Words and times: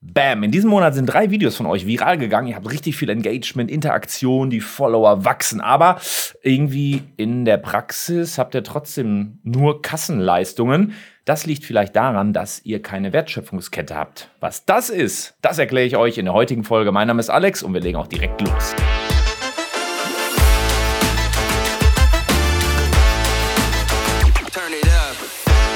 Bam, 0.00 0.44
in 0.44 0.52
diesem 0.52 0.70
Monat 0.70 0.94
sind 0.94 1.06
drei 1.06 1.30
Videos 1.30 1.56
von 1.56 1.66
euch 1.66 1.84
viral 1.84 2.18
gegangen. 2.18 2.46
Ihr 2.46 2.54
habt 2.54 2.70
richtig 2.70 2.96
viel 2.96 3.10
Engagement, 3.10 3.68
Interaktion, 3.68 4.48
die 4.48 4.60
Follower 4.60 5.24
wachsen. 5.24 5.60
Aber 5.60 6.00
irgendwie 6.42 7.02
in 7.16 7.44
der 7.44 7.56
Praxis 7.56 8.38
habt 8.38 8.54
ihr 8.54 8.62
trotzdem 8.62 9.40
nur 9.42 9.82
Kassenleistungen. 9.82 10.94
Das 11.24 11.46
liegt 11.46 11.64
vielleicht 11.64 11.96
daran, 11.96 12.32
dass 12.32 12.64
ihr 12.64 12.80
keine 12.80 13.12
Wertschöpfungskette 13.12 13.96
habt. 13.96 14.30
Was 14.38 14.64
das 14.64 14.88
ist, 14.88 15.34
das 15.42 15.58
erkläre 15.58 15.86
ich 15.86 15.96
euch 15.96 16.16
in 16.16 16.26
der 16.26 16.34
heutigen 16.34 16.62
Folge. 16.62 16.92
Mein 16.92 17.08
Name 17.08 17.18
ist 17.18 17.30
Alex 17.30 17.64
und 17.64 17.74
wir 17.74 17.80
legen 17.80 17.96
auch 17.96 18.06
direkt 18.06 18.40
los. 18.40 18.76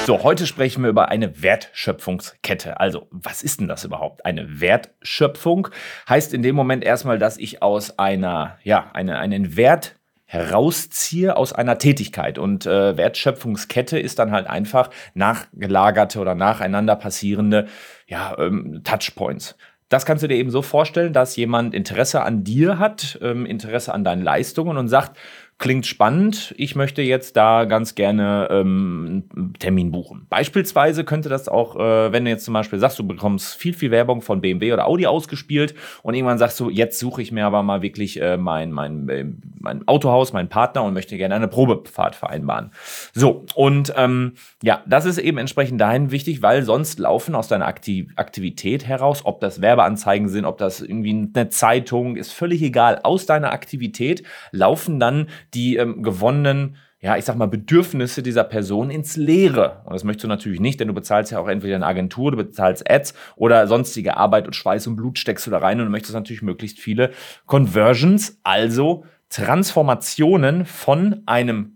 So, 0.05 0.21
heute 0.21 0.45
sprechen 0.47 0.83
wir 0.83 0.89
über 0.89 1.07
eine 1.07 1.41
Wertschöpfungskette. 1.41 2.77
Also, 2.77 3.07
was 3.09 3.41
ist 3.41 3.61
denn 3.61 3.69
das 3.69 3.85
überhaupt? 3.85 4.25
Eine 4.25 4.59
Wertschöpfung 4.59 5.69
heißt 6.09 6.33
in 6.33 6.41
dem 6.41 6.57
Moment 6.57 6.83
erstmal, 6.83 7.17
dass 7.17 7.37
ich 7.37 7.61
aus 7.61 7.97
einer, 7.97 8.57
ja, 8.63 8.91
eine, 8.93 9.17
einen 9.19 9.55
Wert 9.55 9.95
herausziehe 10.25 11.37
aus 11.37 11.53
einer 11.53 11.77
Tätigkeit. 11.77 12.37
Und 12.37 12.65
äh, 12.65 12.97
Wertschöpfungskette 12.97 13.97
ist 13.97 14.19
dann 14.19 14.31
halt 14.31 14.47
einfach 14.47 14.89
nachgelagerte 15.13 16.19
oder 16.19 16.35
nacheinander 16.35 16.97
passierende 16.97 17.67
ja, 18.05 18.35
ähm, 18.37 18.81
Touchpoints. 18.83 19.55
Das 19.87 20.05
kannst 20.05 20.21
du 20.23 20.27
dir 20.27 20.35
eben 20.35 20.49
so 20.49 20.61
vorstellen, 20.63 21.13
dass 21.13 21.37
jemand 21.37 21.73
Interesse 21.73 22.23
an 22.23 22.43
dir 22.43 22.77
hat, 22.77 23.19
ähm, 23.21 23.45
Interesse 23.45 23.93
an 23.93 24.03
deinen 24.03 24.23
Leistungen 24.23 24.75
und 24.75 24.89
sagt, 24.89 25.17
klingt 25.59 25.85
spannend, 25.85 26.53
ich 26.57 26.75
möchte 26.75 27.01
jetzt 27.01 27.37
da 27.37 27.65
ganz 27.65 27.95
gerne 27.95 28.47
ähm, 28.51 29.23
einen 29.35 29.53
Termin 29.53 29.91
buchen. 29.91 30.25
Beispielsweise 30.29 31.03
könnte 31.03 31.29
das 31.29 31.47
auch, 31.47 31.75
äh, 31.75 32.11
wenn 32.11 32.25
du 32.25 32.31
jetzt 32.31 32.45
zum 32.45 32.53
Beispiel 32.53 32.79
sagst, 32.79 32.99
du 32.99 33.07
bekommst 33.07 33.55
viel, 33.55 33.73
viel 33.73 33.91
Werbung 33.91 34.21
von 34.21 34.41
BMW 34.41 34.73
oder 34.73 34.87
Audi 34.87 35.07
ausgespielt 35.07 35.73
und 36.01 36.15
irgendwann 36.15 36.37
sagst 36.37 36.59
du, 36.59 36.69
jetzt 36.69 36.99
suche 36.99 37.21
ich 37.21 37.31
mir 37.31 37.45
aber 37.45 37.63
mal 37.63 37.81
wirklich 37.81 38.21
äh, 38.21 38.35
mein, 38.37 38.71
mein, 38.71 39.07
äh, 39.09 39.25
mein 39.59 39.87
Autohaus, 39.87 40.33
meinen 40.33 40.49
Partner 40.49 40.83
und 40.83 40.93
möchte 40.93 41.17
gerne 41.17 41.35
eine 41.35 41.47
Probefahrt 41.47 42.15
vereinbaren. 42.15 42.71
So, 43.13 43.45
und 43.55 43.93
ähm, 43.95 44.33
ja, 44.61 44.83
das 44.87 45.05
ist 45.05 45.17
eben 45.17 45.37
entsprechend 45.37 45.79
dahin 45.79 46.11
wichtig, 46.11 46.41
weil 46.41 46.63
sonst 46.63 46.99
laufen 46.99 47.35
aus 47.35 47.47
deiner 47.47 47.67
Aktiv 47.67 48.07
Aktivität 48.15 48.85
heraus, 48.85 49.21
ob 49.25 49.39
das 49.39 49.61
Werbeanzeigen 49.61 50.27
sind, 50.29 50.45
ob 50.45 50.57
das 50.57 50.81
irgendwie 50.81 51.29
eine 51.33 51.49
Zeitung, 51.49 52.15
ist 52.15 52.33
völlig 52.33 52.61
egal, 52.61 52.99
aus 53.03 53.25
deiner 53.25 53.51
Aktivität 53.51 54.23
laufen 54.51 54.99
dann 54.99 55.27
die 55.53 55.77
ähm, 55.77 56.03
gewonnenen 56.03 56.77
ja, 57.03 57.17
ich 57.17 57.25
sag 57.25 57.35
mal, 57.35 57.49
Bedürfnisse 57.49 58.23
dieser 58.23 58.45
Person 58.45 58.89
ins 58.89 59.17
Leere. 59.17 59.81
Und 59.83 59.91
das 59.91 60.05
möchtest 60.05 60.23
du 60.23 60.29
natürlich 60.29 60.61
nicht, 60.61 60.79
denn 60.79 60.87
du 60.87 60.93
bezahlst 60.93 61.33
ja 61.33 61.39
auch 61.39 61.49
entweder 61.49 61.75
eine 61.75 61.85
Agentur, 61.85 62.31
du 62.31 62.37
bezahlst 62.37 62.89
Ads 62.89 63.13
oder 63.35 63.67
sonstige 63.67 64.15
Arbeit 64.15 64.47
und 64.47 64.55
Schweiß 64.55 64.87
und 64.87 64.95
Blut 64.95 65.19
steckst 65.19 65.45
du 65.45 65.51
da 65.51 65.57
rein 65.57 65.81
und 65.81 65.87
du 65.87 65.91
möchtest 65.91 66.13
natürlich 66.13 66.41
möglichst 66.41 66.79
viele 66.79 67.11
Conversions, 67.45 68.39
also 68.43 69.03
Transformationen 69.27 70.65
von 70.65 71.23
einem 71.25 71.73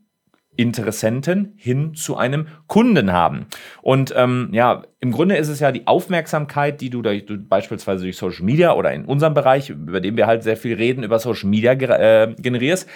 Interessenten 0.55 1.53
hin 1.57 1.93
zu 1.93 2.15
einem 2.15 2.47
Kunden 2.67 3.11
haben. 3.11 3.47
Und 3.81 4.13
ähm, 4.15 4.49
ja, 4.53 4.83
im 5.01 5.11
Grunde 5.11 5.35
ist 5.35 5.49
es 5.49 5.59
ja 5.59 5.73
die 5.73 5.87
Aufmerksamkeit, 5.87 6.79
die 6.79 6.89
du, 6.89 7.01
durch, 7.01 7.25
du 7.25 7.37
beispielsweise 7.37 8.03
durch 8.03 8.15
Social 8.15 8.45
Media 8.45 8.73
oder 8.73 8.93
in 8.93 9.03
unserem 9.03 9.33
Bereich, 9.33 9.69
über 9.69 9.99
den 9.99 10.15
wir 10.15 10.25
halt 10.25 10.43
sehr 10.43 10.57
viel 10.57 10.75
reden, 10.75 11.03
über 11.03 11.19
Social 11.19 11.49
Media 11.49 11.73
äh, 11.73 12.33
generierst. 12.39 12.87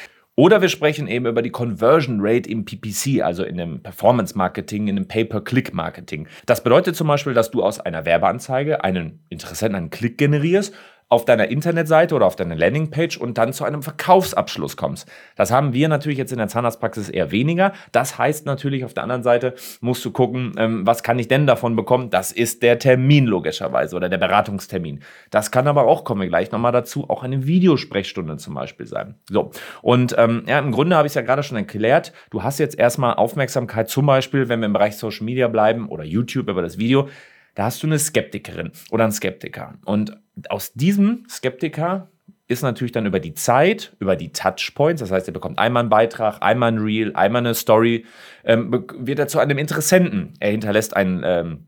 Oder 0.41 0.59
wir 0.59 0.69
sprechen 0.69 1.07
eben 1.07 1.27
über 1.27 1.43
die 1.43 1.51
Conversion 1.51 2.17
Rate 2.19 2.49
im 2.49 2.65
PPC, 2.65 3.21
also 3.21 3.43
in 3.43 3.57
dem 3.57 3.83
Performance 3.83 4.35
Marketing, 4.35 4.87
in 4.87 4.95
dem 4.95 5.07
Pay-per-Click-Marketing. 5.07 6.27
Das 6.47 6.63
bedeutet 6.63 6.95
zum 6.95 7.05
Beispiel, 7.05 7.35
dass 7.35 7.51
du 7.51 7.61
aus 7.61 7.79
einer 7.79 8.05
Werbeanzeige 8.05 8.83
einen 8.83 9.23
Interessenten, 9.29 9.75
einen 9.75 9.91
Klick 9.91 10.17
generierst 10.17 10.73
auf 11.11 11.25
deiner 11.25 11.49
Internetseite 11.49 12.15
oder 12.15 12.25
auf 12.25 12.37
deiner 12.37 12.55
Landingpage 12.55 13.17
und 13.17 13.37
dann 13.37 13.51
zu 13.51 13.65
einem 13.65 13.83
Verkaufsabschluss 13.83 14.77
kommst. 14.77 15.11
Das 15.35 15.51
haben 15.51 15.73
wir 15.73 15.89
natürlich 15.89 16.17
jetzt 16.17 16.31
in 16.31 16.37
der 16.37 16.47
Zahnarztpraxis 16.47 17.09
eher 17.09 17.31
weniger. 17.31 17.73
Das 17.91 18.17
heißt 18.17 18.45
natürlich 18.45 18.85
auf 18.85 18.93
der 18.93 19.03
anderen 19.03 19.21
Seite 19.21 19.53
musst 19.81 20.05
du 20.05 20.11
gucken, 20.11 20.53
ähm, 20.57 20.87
was 20.87 21.03
kann 21.03 21.19
ich 21.19 21.27
denn 21.27 21.45
davon 21.45 21.75
bekommen? 21.75 22.11
Das 22.11 22.31
ist 22.31 22.63
der 22.63 22.79
Termin 22.79 23.25
logischerweise 23.25 23.97
oder 23.97 24.07
der 24.07 24.19
Beratungstermin. 24.19 25.01
Das 25.31 25.51
kann 25.51 25.67
aber 25.67 25.83
auch, 25.83 26.05
kommen 26.05 26.21
wir 26.21 26.29
gleich 26.29 26.49
nochmal 26.53 26.71
dazu, 26.71 27.09
auch 27.09 27.23
eine 27.23 27.45
Videosprechstunde 27.45 28.37
zum 28.37 28.53
Beispiel 28.53 28.87
sein. 28.87 29.15
So, 29.29 29.51
und 29.81 30.15
ähm, 30.17 30.45
ja, 30.47 30.59
im 30.59 30.71
Grunde 30.71 30.95
habe 30.95 31.07
ich 31.07 31.11
es 31.11 31.15
ja 31.15 31.23
gerade 31.23 31.43
schon 31.43 31.57
erklärt. 31.57 32.13
Du 32.29 32.41
hast 32.41 32.57
jetzt 32.57 32.79
erstmal 32.79 33.15
Aufmerksamkeit, 33.15 33.89
zum 33.89 34.05
Beispiel, 34.05 34.47
wenn 34.47 34.61
wir 34.61 34.67
im 34.67 34.73
Bereich 34.73 34.95
Social 34.95 35.25
Media 35.25 35.49
bleiben 35.49 35.89
oder 35.89 36.05
YouTube 36.05 36.47
über 36.47 36.61
das 36.61 36.77
Video, 36.77 37.09
da 37.55 37.65
hast 37.65 37.83
du 37.83 37.87
eine 37.87 37.99
Skeptikerin 37.99 38.71
oder 38.91 39.03
einen 39.03 39.13
Skeptiker. 39.13 39.75
Und 39.85 40.17
aus 40.49 40.73
diesem 40.73 41.25
Skeptiker 41.29 42.09
ist 42.47 42.63
natürlich 42.63 42.91
dann 42.91 43.05
über 43.05 43.19
die 43.19 43.33
Zeit, 43.33 43.95
über 43.99 44.15
die 44.15 44.31
Touchpoints, 44.31 44.99
das 44.99 45.11
heißt, 45.11 45.27
er 45.27 45.33
bekommt 45.33 45.57
einmal 45.57 45.81
einen 45.81 45.89
Beitrag, 45.89 46.41
einmal 46.41 46.71
ein 46.71 46.79
Reel, 46.79 47.15
einmal 47.15 47.41
eine 47.41 47.53
Story, 47.53 48.05
ähm, 48.43 48.85
wird 48.97 49.19
er 49.19 49.27
zu 49.27 49.39
einem 49.39 49.57
Interessenten. 49.57 50.33
Er 50.39 50.51
hinterlässt 50.51 50.95
ein 50.95 51.21
ähm, 51.23 51.65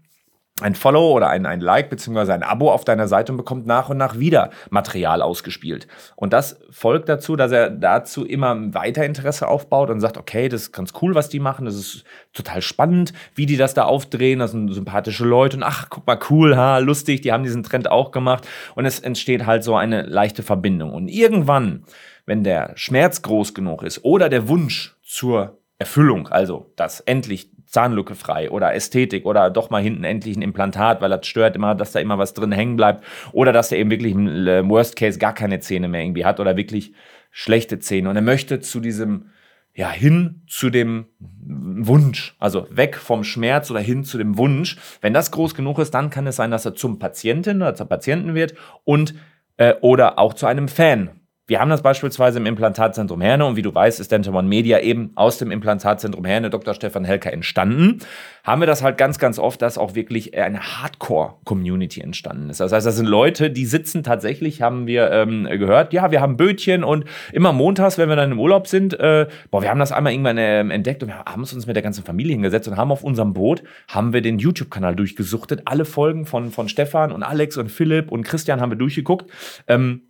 ein 0.61 0.75
Follow 0.75 1.13
oder 1.13 1.29
ein, 1.29 1.47
ein 1.47 1.61
Like 1.61 1.89
beziehungsweise 1.89 2.33
ein 2.33 2.43
Abo 2.43 2.71
auf 2.71 2.85
deiner 2.85 3.07
Seite 3.07 3.31
und 3.31 3.37
bekommt 3.37 3.65
nach 3.65 3.89
und 3.89 3.97
nach 3.97 4.19
wieder 4.19 4.51
Material 4.69 5.23
ausgespielt. 5.23 5.87
Und 6.15 6.31
das 6.31 6.59
folgt 6.69 7.09
dazu, 7.09 7.35
dass 7.35 7.51
er 7.51 7.71
dazu 7.71 8.23
immer 8.23 8.71
weiter 8.73 9.03
Interesse 9.03 9.47
aufbaut 9.47 9.89
und 9.89 9.99
sagt, 9.99 10.17
okay, 10.17 10.49
das 10.49 10.63
ist 10.63 10.71
ganz 10.71 10.93
cool, 11.01 11.15
was 11.15 11.29
die 11.29 11.39
machen, 11.39 11.65
das 11.65 11.73
ist 11.73 12.03
total 12.33 12.61
spannend, 12.61 13.13
wie 13.33 13.47
die 13.47 13.57
das 13.57 13.73
da 13.73 13.85
aufdrehen, 13.85 14.39
das 14.39 14.51
sind 14.51 14.71
sympathische 14.71 15.25
Leute 15.25 15.57
und 15.57 15.63
ach, 15.63 15.87
guck 15.89 16.05
mal, 16.05 16.19
cool, 16.29 16.55
ha, 16.55 16.77
lustig, 16.77 17.21
die 17.21 17.31
haben 17.31 17.43
diesen 17.43 17.63
Trend 17.63 17.89
auch 17.89 18.11
gemacht 18.11 18.47
und 18.75 18.85
es 18.85 18.99
entsteht 18.99 19.47
halt 19.47 19.63
so 19.63 19.75
eine 19.75 20.03
leichte 20.03 20.43
Verbindung. 20.43 20.93
Und 20.93 21.07
irgendwann, 21.07 21.83
wenn 22.27 22.43
der 22.43 22.73
Schmerz 22.75 23.23
groß 23.23 23.55
genug 23.55 23.81
ist 23.81 24.05
oder 24.05 24.29
der 24.29 24.47
Wunsch 24.47 24.95
zur 25.03 25.57
Erfüllung, 25.79 26.27
also 26.27 26.71
dass 26.75 26.99
endlich 26.99 27.49
Zahnlücke 27.73 28.13
frei 28.13 28.51
oder 28.51 28.73
Ästhetik 28.73 29.25
oder 29.25 29.49
doch 29.49 29.71
mal 29.71 29.81
hinten 29.81 30.03
endlich 30.03 30.37
ein 30.37 30.43
Implantat, 30.43 31.01
weil 31.01 31.09
das 31.09 31.25
stört 31.25 31.55
immer, 31.55 31.73
dass 31.73 31.91
da 31.91 31.99
immer 31.99 32.19
was 32.19 32.33
drin 32.33 32.51
hängen 32.51 32.75
bleibt 32.75 33.03
oder 33.31 33.51
dass 33.51 33.71
er 33.71 33.79
eben 33.79 33.89
wirklich 33.89 34.13
im 34.13 34.47
äh, 34.47 34.67
Worst 34.69 34.95
Case 34.95 35.17
gar 35.17 35.33
keine 35.33 35.59
Zähne 35.59 35.87
mehr 35.87 36.01
irgendwie 36.01 36.23
hat 36.23 36.39
oder 36.39 36.55
wirklich 36.55 36.93
schlechte 37.31 37.79
Zähne 37.79 38.09
und 38.09 38.15
er 38.15 38.21
möchte 38.21 38.59
zu 38.59 38.79
diesem 38.79 39.31
ja, 39.75 39.89
hin 39.89 40.43
zu 40.47 40.69
dem 40.69 41.07
Wunsch, 41.19 42.35
also 42.37 42.67
weg 42.69 42.95
vom 42.95 43.23
Schmerz 43.23 43.71
oder 43.71 43.79
hin 43.79 44.03
zu 44.03 44.19
dem 44.19 44.37
Wunsch. 44.37 44.77
Wenn 45.01 45.15
das 45.15 45.31
groß 45.31 45.55
genug 45.55 45.79
ist, 45.79 45.95
dann 45.95 46.11
kann 46.11 46.27
es 46.27 46.35
sein, 46.35 46.51
dass 46.51 46.65
er 46.65 46.75
zum 46.75 46.99
Patientin 46.99 47.57
oder 47.57 47.73
zur 47.73 47.87
Patienten 47.87 48.35
wird 48.35 48.53
und 48.83 49.15
äh, 49.57 49.73
oder 49.81 50.19
auch 50.19 50.35
zu 50.35 50.45
einem 50.45 50.67
Fan 50.67 51.09
wir 51.45 51.59
haben 51.59 51.69
das 51.69 51.81
beispielsweise 51.81 52.39
im 52.39 52.45
Implantatzentrum 52.45 53.19
Herne 53.19 53.45
und 53.45 53.57
wie 53.57 53.61
du 53.61 53.75
weißt, 53.75 53.99
ist 53.99 54.13
Dental 54.13 54.43
Media 54.43 54.79
eben 54.79 55.11
aus 55.15 55.37
dem 55.37 55.51
Implantatzentrum 55.51 56.23
Herne, 56.23 56.49
Dr. 56.49 56.73
Stefan 56.73 57.03
Helker, 57.03 57.33
entstanden. 57.33 57.99
Haben 58.45 58.61
wir 58.61 58.65
das 58.65 58.81
halt 58.81 58.97
ganz, 58.97 59.19
ganz 59.19 59.39
oft, 59.39 59.61
dass 59.61 59.77
auch 59.77 59.93
wirklich 59.93 60.37
eine 60.37 60.61
Hardcore-Community 60.61 61.99
entstanden 61.99 62.49
ist. 62.49 62.61
Das 62.61 62.71
heißt, 62.71 62.87
das 62.87 62.95
sind 62.95 63.07
Leute, 63.07 63.51
die 63.51 63.65
sitzen 63.65 64.03
tatsächlich, 64.03 64.61
haben 64.61 64.87
wir 64.87 65.11
ähm, 65.11 65.43
gehört, 65.43 65.91
ja, 65.91 66.11
wir 66.11 66.21
haben 66.21 66.37
Bötchen 66.37 66.85
und 66.85 67.03
immer 67.33 67.51
montags, 67.51 67.97
wenn 67.97 68.07
wir 68.07 68.15
dann 68.15 68.31
im 68.31 68.39
Urlaub 68.39 68.67
sind, 68.67 68.97
äh, 68.97 69.27
boah, 69.51 69.61
wir 69.61 69.69
haben 69.69 69.79
das 69.79 69.91
einmal 69.91 70.13
irgendwann 70.13 70.37
äh, 70.37 70.61
entdeckt 70.61 71.03
und 71.03 71.09
wir 71.09 71.25
haben 71.25 71.41
uns 71.41 71.67
mit 71.67 71.75
der 71.75 71.83
ganzen 71.83 72.05
Familie 72.05 72.33
hingesetzt 72.33 72.69
und 72.69 72.77
haben 72.77 72.91
auf 72.91 73.03
unserem 73.03 73.33
Boot, 73.33 73.63
haben 73.89 74.13
wir 74.13 74.21
den 74.21 74.39
YouTube-Kanal 74.39 74.95
durchgesuchtet. 74.95 75.63
Alle 75.65 75.83
Folgen 75.83 76.25
von, 76.25 76.51
von 76.51 76.69
Stefan 76.69 77.11
und 77.11 77.21
Alex 77.21 77.57
und 77.57 77.69
Philipp 77.69 78.13
und 78.13 78.23
Christian 78.23 78.61
haben 78.61 78.71
wir 78.71 78.77
durchgeguckt. 78.77 79.29
Ähm, 79.67 80.03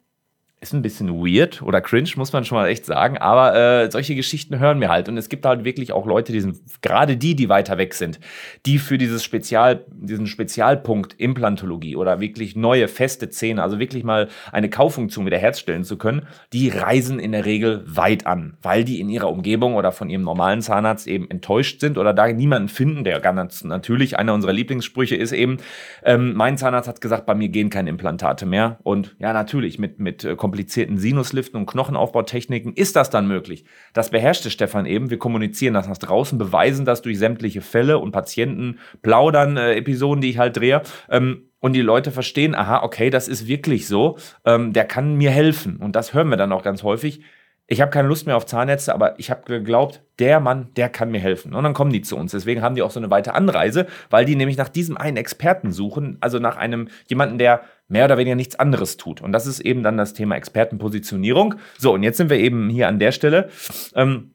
ist 0.63 0.73
ein 0.73 0.81
bisschen 0.81 1.09
weird 1.09 1.61
oder 1.61 1.81
cringe, 1.81 2.09
muss 2.15 2.33
man 2.33 2.45
schon 2.45 2.57
mal 2.57 2.67
echt 2.67 2.85
sagen. 2.85 3.17
Aber 3.17 3.55
äh, 3.55 3.91
solche 3.91 4.15
Geschichten 4.15 4.59
hören 4.59 4.81
wir 4.81 4.89
halt. 4.89 5.09
Und 5.09 5.17
es 5.17 5.29
gibt 5.29 5.45
halt 5.45 5.63
wirklich 5.63 5.91
auch 5.91 6.05
Leute, 6.05 6.31
die 6.31 6.39
sind, 6.39 6.57
gerade 6.81 7.17
die, 7.17 7.35
die 7.35 7.49
weiter 7.49 7.77
weg 7.77 7.93
sind, 7.93 8.19
die 8.65 8.79
für 8.79 8.97
dieses 8.97 9.23
Spezial, 9.23 9.85
diesen 9.91 10.25
Spezialpunkt 10.27 11.13
Implantologie 11.19 11.95
oder 11.95 12.19
wirklich 12.19 12.55
neue 12.55 12.87
feste 12.87 13.29
Zähne, 13.29 13.61
also 13.61 13.79
wirklich 13.79 14.03
mal 14.03 14.29
eine 14.51 14.69
Kaufunktion 14.69 15.25
wieder 15.25 15.37
herstellen 15.37 15.83
zu 15.83 15.97
können, 15.97 16.27
die 16.53 16.69
reisen 16.69 17.19
in 17.19 17.33
der 17.33 17.45
Regel 17.45 17.83
weit 17.85 18.25
an, 18.25 18.57
weil 18.61 18.83
die 18.83 18.99
in 18.99 19.09
ihrer 19.09 19.29
Umgebung 19.29 19.75
oder 19.75 19.91
von 19.91 20.09
ihrem 20.09 20.23
normalen 20.23 20.61
Zahnarzt 20.61 21.07
eben 21.07 21.29
enttäuscht 21.29 21.81
sind 21.81 21.97
oder 21.97 22.13
da 22.13 22.27
niemanden 22.27 22.69
finden, 22.69 23.03
der 23.03 23.19
ganz 23.19 23.63
natürlich 23.63 24.17
einer 24.17 24.33
unserer 24.33 24.53
Lieblingssprüche 24.53 25.15
ist 25.15 25.33
eben, 25.33 25.57
ähm, 26.03 26.33
mein 26.33 26.57
Zahnarzt 26.57 26.87
hat 26.87 27.01
gesagt, 27.01 27.25
bei 27.25 27.35
mir 27.35 27.49
gehen 27.49 27.69
keine 27.69 27.89
Implantate 27.89 28.45
mehr. 28.45 28.79
Und 28.83 29.15
ja, 29.19 29.33
natürlich, 29.33 29.77
mit, 29.77 29.99
mit 29.99 30.23
äh, 30.23 30.35
komplizierten 30.53 30.99
Sinusliften 30.99 31.59
und 31.59 31.65
Knochenaufbautechniken 31.65 32.73
ist 32.73 32.95
das 32.95 33.09
dann 33.09 33.27
möglich. 33.27 33.65
Das 33.93 34.11
beherrschte 34.11 34.51
Stefan 34.51 34.85
eben. 34.85 35.09
Wir 35.09 35.17
kommunizieren 35.17 35.73
das 35.73 35.87
nach 35.87 35.97
draußen, 35.97 36.37
beweisen 36.37 36.85
das 36.85 37.01
durch 37.01 37.17
sämtliche 37.17 37.61
Fälle 37.61 37.97
und 37.97 38.11
Patienten, 38.11 38.77
plaudern 39.01 39.57
äh, 39.57 39.73
Episoden, 39.73 40.21
die 40.21 40.29
ich 40.29 40.37
halt 40.37 40.55
drehe. 40.55 40.83
Ähm, 41.09 41.49
und 41.59 41.73
die 41.73 41.81
Leute 41.81 42.11
verstehen, 42.11 42.53
aha, 42.53 42.83
okay, 42.83 43.09
das 43.09 43.27
ist 43.27 43.47
wirklich 43.47 43.87
so, 43.87 44.19
ähm, 44.45 44.73
der 44.73 44.85
kann 44.85 45.15
mir 45.15 45.31
helfen. 45.31 45.77
Und 45.77 45.95
das 45.95 46.13
hören 46.13 46.29
wir 46.29 46.37
dann 46.37 46.51
auch 46.51 46.61
ganz 46.61 46.83
häufig. 46.83 47.21
ich 47.65 47.81
habe 47.81 47.89
keine 47.89 48.07
Lust 48.07 48.27
mehr 48.27 48.37
auf 48.37 48.45
Zahnärzte, 48.45 48.93
aber 48.93 49.17
ich 49.17 49.31
habe 49.31 49.41
geglaubt, 49.45 50.03
der 50.19 50.39
Mann, 50.39 50.67
der 50.75 50.89
kann 50.89 51.09
mir 51.09 51.19
helfen. 51.19 51.55
Und 51.55 51.63
dann 51.63 51.73
kommen 51.73 51.91
die 51.91 52.03
zu 52.03 52.15
uns. 52.15 52.31
Deswegen 52.31 52.61
haben 52.61 52.75
die 52.75 52.83
auch 52.83 52.91
so 52.91 52.99
eine 52.99 53.09
weite 53.09 53.33
Anreise, 53.33 53.87
weil 54.11 54.25
die 54.25 54.35
nämlich 54.35 54.57
nach 54.57 54.69
diesem 54.69 54.97
einen 54.97 55.17
Experten 55.17 55.71
suchen, 55.71 56.17
also 56.21 56.37
nach 56.37 56.57
einem 56.57 56.89
jemanden, 57.07 57.39
der 57.39 57.61
mehr 57.87 58.05
oder 58.05 58.17
weniger 58.17 58.35
nichts 58.35 58.55
anderes 58.55 58.97
tut. 58.97 59.21
Und 59.21 59.31
das 59.31 59.45
ist 59.45 59.59
eben 59.59 59.83
dann 59.83 59.97
das 59.97 60.13
Thema 60.13 60.35
Expertenpositionierung. 60.35 61.55
So, 61.77 61.93
und 61.93 62.03
jetzt 62.03 62.17
sind 62.17 62.29
wir 62.29 62.37
eben 62.37 62.69
hier 62.69 62.87
an 62.87 62.99
der 62.99 63.11
Stelle, 63.11 63.49
ähm, 63.95 64.33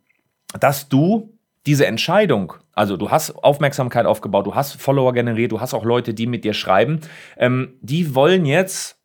dass 0.60 0.88
du 0.88 1.34
diese 1.66 1.86
Entscheidung, 1.86 2.54
also 2.72 2.96
du 2.96 3.10
hast 3.10 3.30
Aufmerksamkeit 3.32 4.06
aufgebaut, 4.06 4.46
du 4.46 4.54
hast 4.54 4.80
Follower 4.80 5.12
generiert, 5.12 5.52
du 5.52 5.60
hast 5.60 5.74
auch 5.74 5.84
Leute, 5.84 6.14
die 6.14 6.26
mit 6.26 6.44
dir 6.44 6.54
schreiben, 6.54 7.00
ähm, 7.36 7.74
die 7.82 8.14
wollen 8.14 8.46
jetzt 8.46 8.97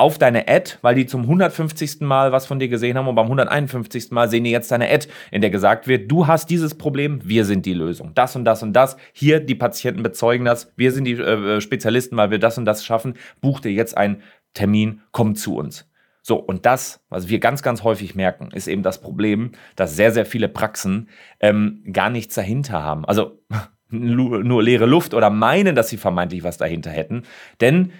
auf 0.00 0.16
deine 0.16 0.48
Ad, 0.48 0.78
weil 0.80 0.94
die 0.94 1.04
zum 1.04 1.22
150. 1.22 2.00
Mal 2.00 2.32
was 2.32 2.46
von 2.46 2.58
dir 2.58 2.68
gesehen 2.68 2.96
haben 2.96 3.06
und 3.06 3.14
beim 3.14 3.26
151. 3.26 4.10
Mal 4.10 4.30
sehen 4.30 4.44
die 4.44 4.50
jetzt 4.50 4.72
deine 4.72 4.90
Ad, 4.90 5.06
in 5.30 5.42
der 5.42 5.50
gesagt 5.50 5.86
wird, 5.86 6.10
du 6.10 6.26
hast 6.26 6.48
dieses 6.48 6.74
Problem, 6.74 7.20
wir 7.22 7.44
sind 7.44 7.66
die 7.66 7.74
Lösung. 7.74 8.12
Das 8.14 8.34
und 8.34 8.46
das 8.46 8.62
und 8.62 8.72
das. 8.72 8.96
Hier, 9.12 9.40
die 9.40 9.54
Patienten 9.54 10.02
bezeugen 10.02 10.46
das, 10.46 10.72
wir 10.76 10.90
sind 10.92 11.04
die 11.04 11.12
äh, 11.12 11.60
Spezialisten, 11.60 12.16
weil 12.16 12.30
wir 12.30 12.38
das 12.38 12.56
und 12.56 12.64
das 12.64 12.84
schaffen. 12.84 13.14
Buch 13.42 13.60
dir 13.60 13.72
jetzt 13.72 13.96
einen 13.96 14.22
Termin, 14.54 15.02
komm 15.12 15.34
zu 15.34 15.56
uns. 15.56 15.86
So, 16.22 16.36
und 16.36 16.64
das, 16.64 17.04
was 17.10 17.28
wir 17.28 17.38
ganz, 17.38 17.62
ganz 17.62 17.82
häufig 17.82 18.14
merken, 18.14 18.50
ist 18.52 18.68
eben 18.68 18.82
das 18.82 19.02
Problem, 19.02 19.52
dass 19.76 19.96
sehr, 19.96 20.12
sehr 20.12 20.24
viele 20.24 20.48
Praxen 20.48 21.10
ähm, 21.40 21.82
gar 21.92 22.08
nichts 22.08 22.34
dahinter 22.34 22.82
haben. 22.82 23.04
Also 23.04 23.38
nur 23.90 24.62
leere 24.62 24.86
Luft 24.86 25.12
oder 25.12 25.28
meinen, 25.28 25.74
dass 25.74 25.88
sie 25.88 25.96
vermeintlich 25.96 26.42
was 26.42 26.56
dahinter 26.56 26.90
hätten. 26.90 27.24
Denn 27.60 27.92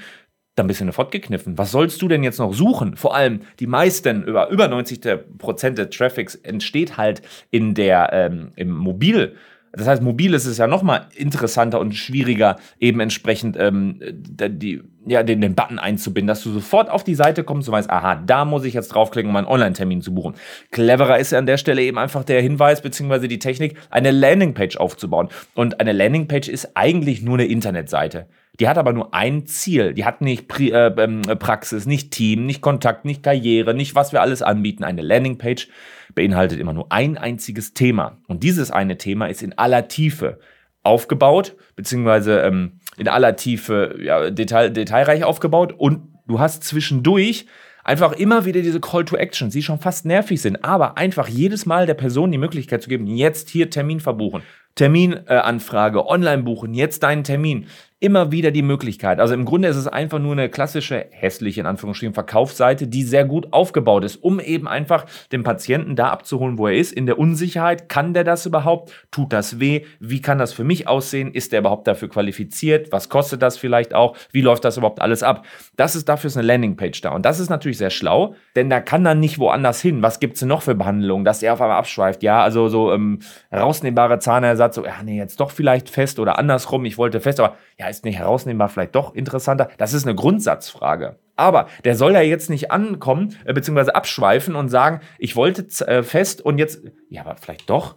dann 0.55 0.67
bist 0.67 0.81
du 0.81 0.85
eine 0.85 0.93
fortgekniffen. 0.93 1.57
Was 1.57 1.71
sollst 1.71 2.01
du 2.01 2.07
denn 2.07 2.23
jetzt 2.23 2.39
noch 2.39 2.53
suchen? 2.53 2.97
Vor 2.97 3.15
allem 3.15 3.41
die 3.59 3.67
meisten, 3.67 4.23
über, 4.23 4.49
über 4.49 4.67
90 4.67 4.99
Prozent 5.37 5.77
des 5.77 5.91
Traffics 5.91 6.35
entsteht 6.35 6.97
halt 6.97 7.21
in 7.51 7.75
der, 7.75 8.09
ähm, 8.11 8.51
im 8.55 8.71
Mobil. 8.71 9.35
Das 9.71 9.87
heißt, 9.87 10.01
mobil 10.01 10.33
ist 10.33 10.45
es 10.45 10.57
ja 10.57 10.67
noch 10.67 10.81
mal 10.81 11.07
interessanter 11.15 11.79
und 11.79 11.93
schwieriger, 11.93 12.57
eben 12.79 12.99
entsprechend 12.99 13.55
ähm, 13.59 13.99
die, 14.01 14.81
ja, 15.05 15.23
den, 15.23 15.41
den 15.41 15.55
Button 15.55 15.79
einzubinden, 15.79 16.27
dass 16.27 16.43
du 16.43 16.51
sofort 16.51 16.89
auf 16.89 17.03
die 17.03 17.15
Seite 17.15 17.43
kommst 17.43 17.67
und 17.67 17.73
weißt, 17.73 17.89
aha, 17.89 18.15
da 18.25 18.45
muss 18.45 18.65
ich 18.65 18.73
jetzt 18.73 18.89
draufklicken, 18.89 19.29
um 19.29 19.35
einen 19.35 19.47
Online-Termin 19.47 20.01
zu 20.01 20.13
buchen. 20.13 20.35
Cleverer 20.71 21.19
ist 21.19 21.31
ja 21.31 21.39
an 21.39 21.45
der 21.45 21.57
Stelle 21.57 21.81
eben 21.83 21.97
einfach 21.97 22.23
der 22.23 22.41
Hinweis 22.41 22.81
bzw. 22.81 23.27
die 23.27 23.39
Technik, 23.39 23.77
eine 23.89 24.11
Landingpage 24.11 24.77
aufzubauen. 24.77 25.29
Und 25.53 25.79
eine 25.79 25.93
Landingpage 25.93 26.47
ist 26.47 26.71
eigentlich 26.75 27.21
nur 27.21 27.35
eine 27.35 27.45
Internetseite. 27.45 28.27
Die 28.59 28.67
hat 28.67 28.77
aber 28.77 28.91
nur 28.91 29.13
ein 29.13 29.45
Ziel. 29.45 29.93
Die 29.93 30.05
hat 30.05 30.21
nicht 30.21 30.47
Pri 30.47 30.71
äh, 30.71 30.93
ähm, 30.97 31.21
Praxis, 31.21 31.85
nicht 31.85 32.11
Team, 32.11 32.45
nicht 32.45 32.61
Kontakt, 32.61 33.05
nicht 33.05 33.23
Karriere, 33.23 33.73
nicht 33.73 33.95
was 33.95 34.11
wir 34.11 34.21
alles 34.21 34.41
anbieten. 34.41 34.83
Eine 34.83 35.01
Landingpage 35.01 35.69
beinhaltet 36.13 36.59
immer 36.59 36.73
nur 36.73 36.91
ein 36.91 37.17
einziges 37.17 37.73
Thema. 37.73 38.17
Und 38.27 38.43
dieses 38.43 38.71
eine 38.71 38.97
Thema 38.97 39.27
ist 39.27 39.41
in 39.41 39.57
aller 39.57 39.87
Tiefe 39.87 40.39
aufgebaut, 40.83 41.55
beziehungsweise 41.75 42.41
ähm, 42.41 42.79
in 42.97 43.07
aller 43.07 43.35
Tiefe 43.35 43.97
ja, 44.01 44.29
detail, 44.29 44.69
detailreich 44.69 45.23
aufgebaut. 45.23 45.73
Und 45.77 46.13
du 46.27 46.39
hast 46.39 46.63
zwischendurch 46.63 47.45
einfach 47.83 48.11
immer 48.13 48.45
wieder 48.45 48.61
diese 48.61 48.81
Call 48.81 49.05
to 49.05 49.15
Action, 49.15 49.49
die 49.49 49.63
schon 49.63 49.79
fast 49.79 50.05
nervig 50.05 50.41
sind, 50.41 50.63
aber 50.63 50.97
einfach 50.97 51.27
jedes 51.27 51.65
Mal 51.65 51.85
der 51.85 51.93
Person 51.93 52.31
die 52.31 52.37
Möglichkeit 52.37 52.83
zu 52.83 52.89
geben, 52.89 53.07
jetzt 53.07 53.49
hier 53.49 53.69
Termin 53.69 53.99
verbuchen. 53.99 54.43
Terminanfrage, 54.75 55.99
äh, 55.99 56.03
online 56.03 56.43
buchen, 56.43 56.73
jetzt 56.73 57.03
deinen 57.03 57.23
Termin 57.23 57.67
immer 58.01 58.31
wieder 58.31 58.51
die 58.51 58.61
Möglichkeit. 58.61 59.19
Also 59.19 59.33
im 59.33 59.43
Grunde 59.43 59.67
ist 59.67 59.75
es 59.75 59.87
einfach 59.87 60.19
nur 60.19 60.31
eine 60.31 60.49
klassische, 60.49 61.07
hässliche 61.11 61.59
in 61.59 61.65
Anführungsstrichen 61.65 62.13
Verkaufsseite, 62.13 62.87
die 62.87 63.03
sehr 63.03 63.25
gut 63.25 63.51
aufgebaut 63.51 64.05
ist, 64.05 64.15
um 64.17 64.39
eben 64.39 64.69
einfach 64.69 65.05
den 65.33 65.43
Patienten 65.43 65.97
da 65.97 66.09
abzuholen, 66.09 66.57
wo 66.57 66.67
er 66.67 66.75
ist, 66.75 66.93
in 66.93 67.05
der 67.05 67.19
Unsicherheit. 67.19 67.89
Kann 67.89 68.13
der 68.13 68.23
das 68.23 68.45
überhaupt? 68.45 68.93
Tut 69.11 69.33
das 69.33 69.59
weh? 69.59 69.81
Wie 69.99 70.21
kann 70.21 70.37
das 70.37 70.53
für 70.53 70.63
mich 70.63 70.87
aussehen? 70.87 71.33
Ist 71.33 71.51
der 71.51 71.59
überhaupt 71.59 71.87
dafür 71.87 72.09
qualifiziert? 72.09 72.91
Was 72.93 73.09
kostet 73.09 73.41
das 73.41 73.57
vielleicht 73.57 73.93
auch? 73.93 74.15
Wie 74.31 74.41
läuft 74.41 74.63
das 74.63 74.77
überhaupt 74.77 75.01
alles 75.01 75.21
ab? 75.21 75.45
Das 75.75 75.95
ist 75.97 76.07
dafür 76.07 76.31
eine 76.35 76.43
Landingpage 76.43 77.01
da. 77.01 77.09
Und 77.11 77.25
das 77.25 77.39
ist 77.39 77.49
natürlich 77.49 77.77
sehr 77.77 77.89
schlau, 77.89 78.35
denn 78.55 78.69
da 78.69 78.79
kann 78.79 79.03
dann 79.03 79.19
nicht 79.19 79.39
woanders 79.39 79.81
hin. 79.81 80.01
Was 80.01 80.21
gibt 80.21 80.35
es 80.35 80.39
denn 80.39 80.49
noch 80.49 80.61
für 80.61 80.75
Behandlungen, 80.75 81.25
dass 81.25 81.43
er 81.43 81.53
auf 81.53 81.61
einmal 81.61 81.77
abschweift? 81.77 82.23
Ja, 82.23 82.43
also 82.43 82.69
so 82.69 82.93
ähm, 82.93 83.19
rausnehmbare 83.51 84.19
Zahnersatz, 84.19 84.75
so, 84.75 84.85
ja, 84.85 85.03
nee, 85.03 85.17
jetzt 85.17 85.39
doch 85.41 85.51
vielleicht 85.51 85.89
fest 85.89 86.19
oder 86.19 86.39
andersrum. 86.39 86.85
Ich 86.85 86.97
wollte 86.97 87.19
fest, 87.19 87.41
aber 87.41 87.57
ja, 87.77 87.88
ist 87.89 88.05
nicht 88.05 88.17
herausnehmbar 88.17 88.69
vielleicht 88.69 88.95
doch 88.95 89.13
interessanter? 89.13 89.69
Das 89.77 89.93
ist 89.93 90.05
eine 90.05 90.15
Grundsatzfrage. 90.15 91.17
Aber 91.35 91.67
der 91.85 91.95
soll 91.95 92.13
ja 92.13 92.21
jetzt 92.21 92.49
nicht 92.49 92.71
ankommen, 92.71 93.35
äh, 93.45 93.53
beziehungsweise 93.53 93.95
abschweifen 93.95 94.55
und 94.55 94.69
sagen, 94.69 95.01
ich 95.17 95.35
wollte 95.35 95.65
äh, 95.87 96.03
fest 96.03 96.41
und 96.41 96.57
jetzt, 96.57 96.81
ja, 97.09 97.21
aber 97.21 97.35
vielleicht 97.37 97.69
doch, 97.69 97.95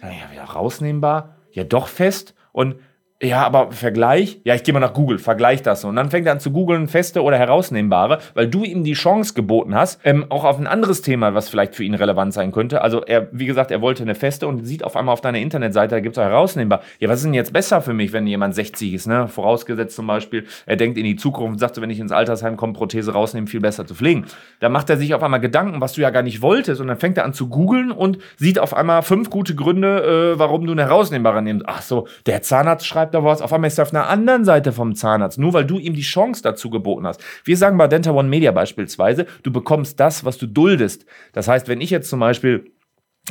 ja, 0.00 0.10
wieder 0.32 0.44
rausnehmbar, 0.44 1.36
ja, 1.50 1.64
doch 1.64 1.88
fest 1.88 2.34
und 2.52 2.76
ja, 3.20 3.44
aber 3.44 3.72
Vergleich, 3.72 4.40
ja, 4.44 4.54
ich 4.54 4.62
gehe 4.62 4.72
mal 4.72 4.78
nach 4.78 4.92
Google, 4.92 5.18
vergleich 5.18 5.60
das. 5.62 5.84
Und 5.84 5.96
dann 5.96 6.08
fängt 6.08 6.26
er 6.28 6.32
an 6.34 6.38
zu 6.38 6.52
googeln, 6.52 6.86
feste 6.86 7.24
oder 7.24 7.36
herausnehmbare, 7.36 8.18
weil 8.34 8.46
du 8.46 8.62
ihm 8.62 8.84
die 8.84 8.92
Chance 8.92 9.34
geboten 9.34 9.74
hast, 9.74 10.00
ähm, 10.04 10.26
auch 10.28 10.44
auf 10.44 10.56
ein 10.56 10.68
anderes 10.68 11.02
Thema, 11.02 11.34
was 11.34 11.48
vielleicht 11.48 11.74
für 11.74 11.82
ihn 11.82 11.94
relevant 11.94 12.32
sein 12.32 12.52
könnte. 12.52 12.80
Also 12.80 13.02
er, 13.04 13.26
wie 13.32 13.46
gesagt, 13.46 13.72
er 13.72 13.80
wollte 13.80 14.04
eine 14.04 14.14
feste 14.14 14.46
und 14.46 14.64
sieht 14.64 14.84
auf 14.84 14.94
einmal 14.94 15.14
auf 15.14 15.20
deiner 15.20 15.38
Internetseite, 15.38 15.96
da 15.96 16.00
gibt 16.00 16.16
es 16.16 16.22
herausnehmbar. 16.22 16.80
Ja, 17.00 17.08
was 17.08 17.18
ist 17.18 17.24
denn 17.24 17.34
jetzt 17.34 17.52
besser 17.52 17.82
für 17.82 17.92
mich, 17.92 18.12
wenn 18.12 18.24
jemand 18.28 18.54
60 18.54 18.94
ist, 18.94 19.08
ne? 19.08 19.26
Vorausgesetzt 19.26 19.96
zum 19.96 20.06
Beispiel, 20.06 20.46
er 20.66 20.76
denkt 20.76 20.96
in 20.96 21.04
die 21.04 21.16
Zukunft 21.16 21.54
und 21.54 21.58
sagt 21.58 21.74
so, 21.74 21.82
wenn 21.82 21.90
ich 21.90 21.98
ins 21.98 22.12
Altersheim 22.12 22.56
komme, 22.56 22.72
Prothese 22.72 23.12
rausnehmen, 23.12 23.48
viel 23.48 23.60
besser 23.60 23.84
zu 23.84 23.96
pflegen. 23.96 24.26
Da 24.60 24.68
macht 24.68 24.90
er 24.90 24.96
sich 24.96 25.12
auf 25.12 25.24
einmal 25.24 25.40
Gedanken, 25.40 25.80
was 25.80 25.94
du 25.94 26.02
ja 26.02 26.10
gar 26.10 26.22
nicht 26.22 26.40
wolltest 26.40 26.80
und 26.80 26.86
dann 26.86 26.98
fängt 26.98 27.18
er 27.18 27.24
an 27.24 27.32
zu 27.32 27.48
googeln 27.48 27.90
und 27.90 28.18
sieht 28.36 28.60
auf 28.60 28.74
einmal 28.74 29.02
fünf 29.02 29.28
gute 29.28 29.56
Gründe, 29.56 30.34
äh, 30.34 30.38
warum 30.38 30.66
du 30.66 30.70
eine 30.70 30.82
herausnehmbare 30.82 31.42
nimmst. 31.42 31.64
Ach 31.66 31.82
so, 31.82 32.06
der 32.26 32.42
Zahnarzt 32.42 32.86
schreibt 32.86 33.07
da 33.14 33.24
was, 33.24 33.42
auf 33.42 33.52
einmal 33.52 33.68
ist 33.68 33.78
er 33.78 33.82
auf 33.82 33.94
einer 33.94 34.08
anderen 34.08 34.44
Seite 34.44 34.72
vom 34.72 34.94
Zahnarzt, 34.94 35.38
nur 35.38 35.52
weil 35.52 35.64
du 35.64 35.78
ihm 35.78 35.94
die 35.94 36.02
Chance 36.02 36.42
dazu 36.42 36.70
geboten 36.70 37.06
hast. 37.06 37.22
Wir 37.44 37.56
sagen 37.56 37.78
bei 37.78 37.88
Dental 37.88 38.14
One 38.14 38.28
Media 38.28 38.52
beispielsweise, 38.52 39.26
du 39.42 39.52
bekommst 39.52 39.98
das, 40.00 40.24
was 40.24 40.38
du 40.38 40.46
duldest. 40.46 41.06
Das 41.32 41.48
heißt, 41.48 41.68
wenn 41.68 41.80
ich 41.80 41.90
jetzt 41.90 42.10
zum 42.10 42.20
Beispiel 42.20 42.70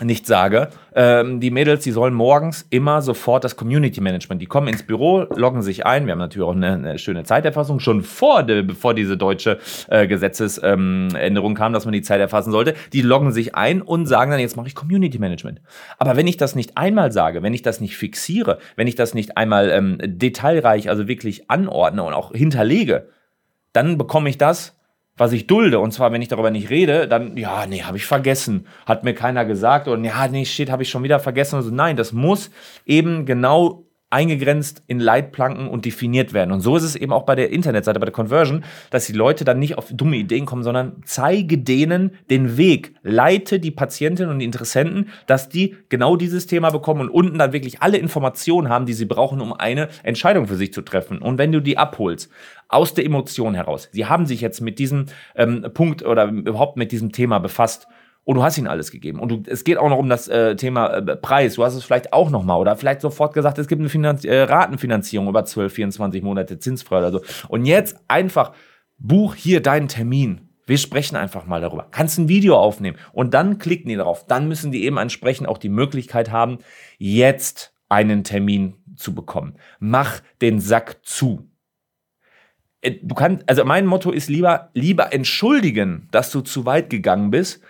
nicht 0.03 0.27
sage. 0.27 0.69
Ähm, 0.95 1.39
die 1.39 1.51
Mädels, 1.51 1.83
die 1.83 1.91
sollen 1.91 2.13
morgens 2.13 2.65
immer 2.69 3.01
sofort 3.01 3.43
das 3.43 3.55
Community 3.55 4.01
Management. 4.01 4.41
Die 4.41 4.45
kommen 4.45 4.67
ins 4.67 4.83
Büro, 4.83 5.25
loggen 5.35 5.61
sich 5.61 5.85
ein. 5.85 6.05
Wir 6.05 6.11
haben 6.11 6.19
natürlich 6.19 6.47
auch 6.47 6.55
eine, 6.55 6.73
eine 6.73 6.99
schöne 6.99 7.23
Zeiterfassung 7.23 7.79
schon 7.79 8.03
vor, 8.03 8.43
de, 8.43 8.61
bevor 8.61 8.93
diese 8.93 9.17
deutsche 9.17 9.59
äh, 9.89 10.07
Gesetzesänderung 10.07 11.51
ähm, 11.51 11.57
kam, 11.57 11.73
dass 11.73 11.85
man 11.85 11.93
die 11.93 12.01
Zeit 12.01 12.19
erfassen 12.19 12.51
sollte. 12.51 12.75
Die 12.93 13.01
loggen 13.01 13.31
sich 13.31 13.55
ein 13.55 13.81
und 13.81 14.05
sagen 14.05 14.31
dann, 14.31 14.39
jetzt 14.39 14.57
mache 14.57 14.67
ich 14.67 14.75
Community 14.75 15.19
Management. 15.19 15.61
Aber 15.97 16.15
wenn 16.15 16.27
ich 16.27 16.37
das 16.37 16.55
nicht 16.55 16.77
einmal 16.77 17.11
sage, 17.11 17.43
wenn 17.43 17.53
ich 17.53 17.61
das 17.61 17.81
nicht 17.81 17.97
fixiere, 17.97 18.59
wenn 18.75 18.87
ich 18.87 18.95
das 18.95 19.13
nicht 19.13 19.37
einmal 19.37 19.69
ähm, 19.69 19.97
detailreich, 20.01 20.89
also 20.89 21.07
wirklich 21.07 21.49
anordne 21.49 22.03
und 22.03 22.13
auch 22.13 22.31
hinterlege, 22.33 23.09
dann 23.73 23.97
bekomme 23.97 24.29
ich 24.29 24.37
das 24.37 24.76
was 25.17 25.31
ich 25.33 25.47
dulde. 25.47 25.79
Und 25.79 25.91
zwar, 25.91 26.11
wenn 26.11 26.21
ich 26.21 26.27
darüber 26.27 26.51
nicht 26.51 26.69
rede, 26.69 27.07
dann, 27.07 27.35
ja, 27.37 27.65
nee, 27.65 27.81
habe 27.81 27.97
ich 27.97 28.05
vergessen. 28.05 28.67
Hat 28.85 29.03
mir 29.03 29.13
keiner 29.13 29.45
gesagt. 29.45 29.87
Und 29.87 30.03
ja, 30.03 30.27
nee, 30.27 30.45
shit, 30.45 30.69
habe 30.69 30.83
ich 30.83 30.89
schon 30.89 31.03
wieder 31.03 31.19
vergessen. 31.19 31.55
Also 31.55 31.71
nein, 31.71 31.97
das 31.97 32.13
muss 32.13 32.51
eben 32.85 33.25
genau 33.25 33.86
eingegrenzt 34.09 34.83
in 34.87 34.99
Leitplanken 34.99 35.67
und 35.67 35.83
definiert 35.83 36.31
werden. 36.31 36.53
Und 36.53 36.61
so 36.61 36.77
ist 36.77 36.83
es 36.83 36.95
eben 36.95 37.11
auch 37.11 37.23
bei 37.23 37.35
der 37.35 37.51
Internetseite, 37.51 37.99
bei 37.99 38.05
der 38.05 38.13
Conversion, 38.13 38.63
dass 38.89 39.05
die 39.05 39.13
Leute 39.13 39.43
dann 39.43 39.59
nicht 39.59 39.77
auf 39.77 39.87
dumme 39.91 40.15
Ideen 40.15 40.45
kommen, 40.45 40.63
sondern 40.63 41.01
zeige 41.03 41.57
denen 41.57 42.11
den 42.29 42.55
Weg, 42.55 42.95
leite 43.03 43.59
die 43.59 43.71
Patientinnen 43.71 44.31
und 44.31 44.39
die 44.39 44.45
Interessenten, 44.45 45.09
dass 45.25 45.49
die 45.49 45.75
genau 45.89 46.15
dieses 46.15 46.47
Thema 46.47 46.69
bekommen 46.69 47.01
und 47.01 47.09
unten 47.09 47.37
dann 47.37 47.51
wirklich 47.51 47.81
alle 47.81 47.97
Informationen 47.97 48.69
haben, 48.69 48.85
die 48.85 48.93
sie 48.93 49.05
brauchen, 49.05 49.41
um 49.41 49.51
eine 49.51 49.89
Entscheidung 50.03 50.47
für 50.47 50.55
sich 50.55 50.71
zu 50.71 50.83
treffen. 50.83 51.17
Und 51.17 51.37
wenn 51.37 51.51
du 51.51 51.61
die 51.61 51.77
abholst, 51.77 52.31
aus 52.69 52.93
der 52.93 53.05
Emotion 53.05 53.55
heraus, 53.55 53.89
sie 53.91 54.05
haben 54.05 54.25
sich 54.25 54.41
jetzt 54.41 54.61
mit 54.61 54.79
diesem 54.79 55.05
ähm, 55.35 55.65
Punkt 55.73 56.03
oder 56.03 56.25
überhaupt 56.25 56.77
mit 56.77 56.91
diesem 56.91 57.11
Thema 57.11 57.39
befasst, 57.39 57.87
und 58.27 58.35
du 58.35 58.43
hast 58.43 58.57
ihnen 58.57 58.67
alles 58.67 58.91
gegeben. 58.91 59.19
Und 59.19 59.29
du, 59.29 59.43
es 59.47 59.63
geht 59.63 59.77
auch 59.77 59.87
noch 59.87 59.97
um 59.97 60.09
das 60.09 60.27
äh, 60.27 60.57
Thema 60.57 60.87
äh, 60.87 61.15
Preis. 61.15 61.53
Du 61.53 61.63
hast 61.63 61.75
es 61.75 61.85
vielleicht 61.85 62.11
auch 62.11 62.29
noch 62.29 62.43
mal 62.43 62.57
oder 62.57 62.75
vielleicht 62.75 62.99
sofort 62.99 63.33
gesagt, 63.33 63.57
es 63.57 63.69
gibt 63.69 63.79
eine 63.79 63.87
Finanz 63.87 64.25
äh, 64.25 64.41
Ratenfinanzierung 64.41 65.29
über 65.29 65.45
12, 65.45 65.71
24 65.71 66.23
Monate 66.23 66.59
zinsfrei 66.59 66.97
oder 66.97 67.11
so. 67.13 67.21
Und 67.47 67.63
jetzt 67.63 67.97
einfach 68.09 68.51
buch 68.97 69.33
hier 69.33 69.61
deinen 69.61 69.87
Termin. 69.87 70.49
Wir 70.65 70.77
sprechen 70.77 71.15
einfach 71.15 71.45
mal 71.45 71.61
darüber. 71.61 71.87
Kannst 71.89 72.17
ein 72.17 72.27
Video 72.27 72.57
aufnehmen 72.57 72.97
und 73.13 73.33
dann 73.33 73.59
klicken 73.59 73.87
die 73.87 73.95
darauf. 73.95 74.25
Dann 74.27 74.49
müssen 74.49 74.73
die 74.73 74.83
eben 74.83 74.97
entsprechend 74.97 75.47
auch 75.47 75.57
die 75.57 75.69
Möglichkeit 75.69 76.29
haben, 76.29 76.57
jetzt 76.97 77.73
einen 77.87 78.25
Termin 78.25 78.73
zu 78.97 79.15
bekommen. 79.15 79.55
Mach 79.79 80.19
den 80.41 80.59
Sack 80.59 80.97
zu. 81.01 81.49
Äh, 82.81 82.95
du 83.01 83.15
kannst, 83.15 83.47
also 83.47 83.63
mein 83.63 83.85
Motto 83.85 84.11
ist 84.11 84.27
lieber, 84.27 84.69
lieber 84.73 85.13
entschuldigen, 85.13 86.09
dass 86.11 86.29
du 86.29 86.41
zu 86.41 86.65
weit 86.65 86.89
gegangen 86.89 87.31
bist, 87.31 87.61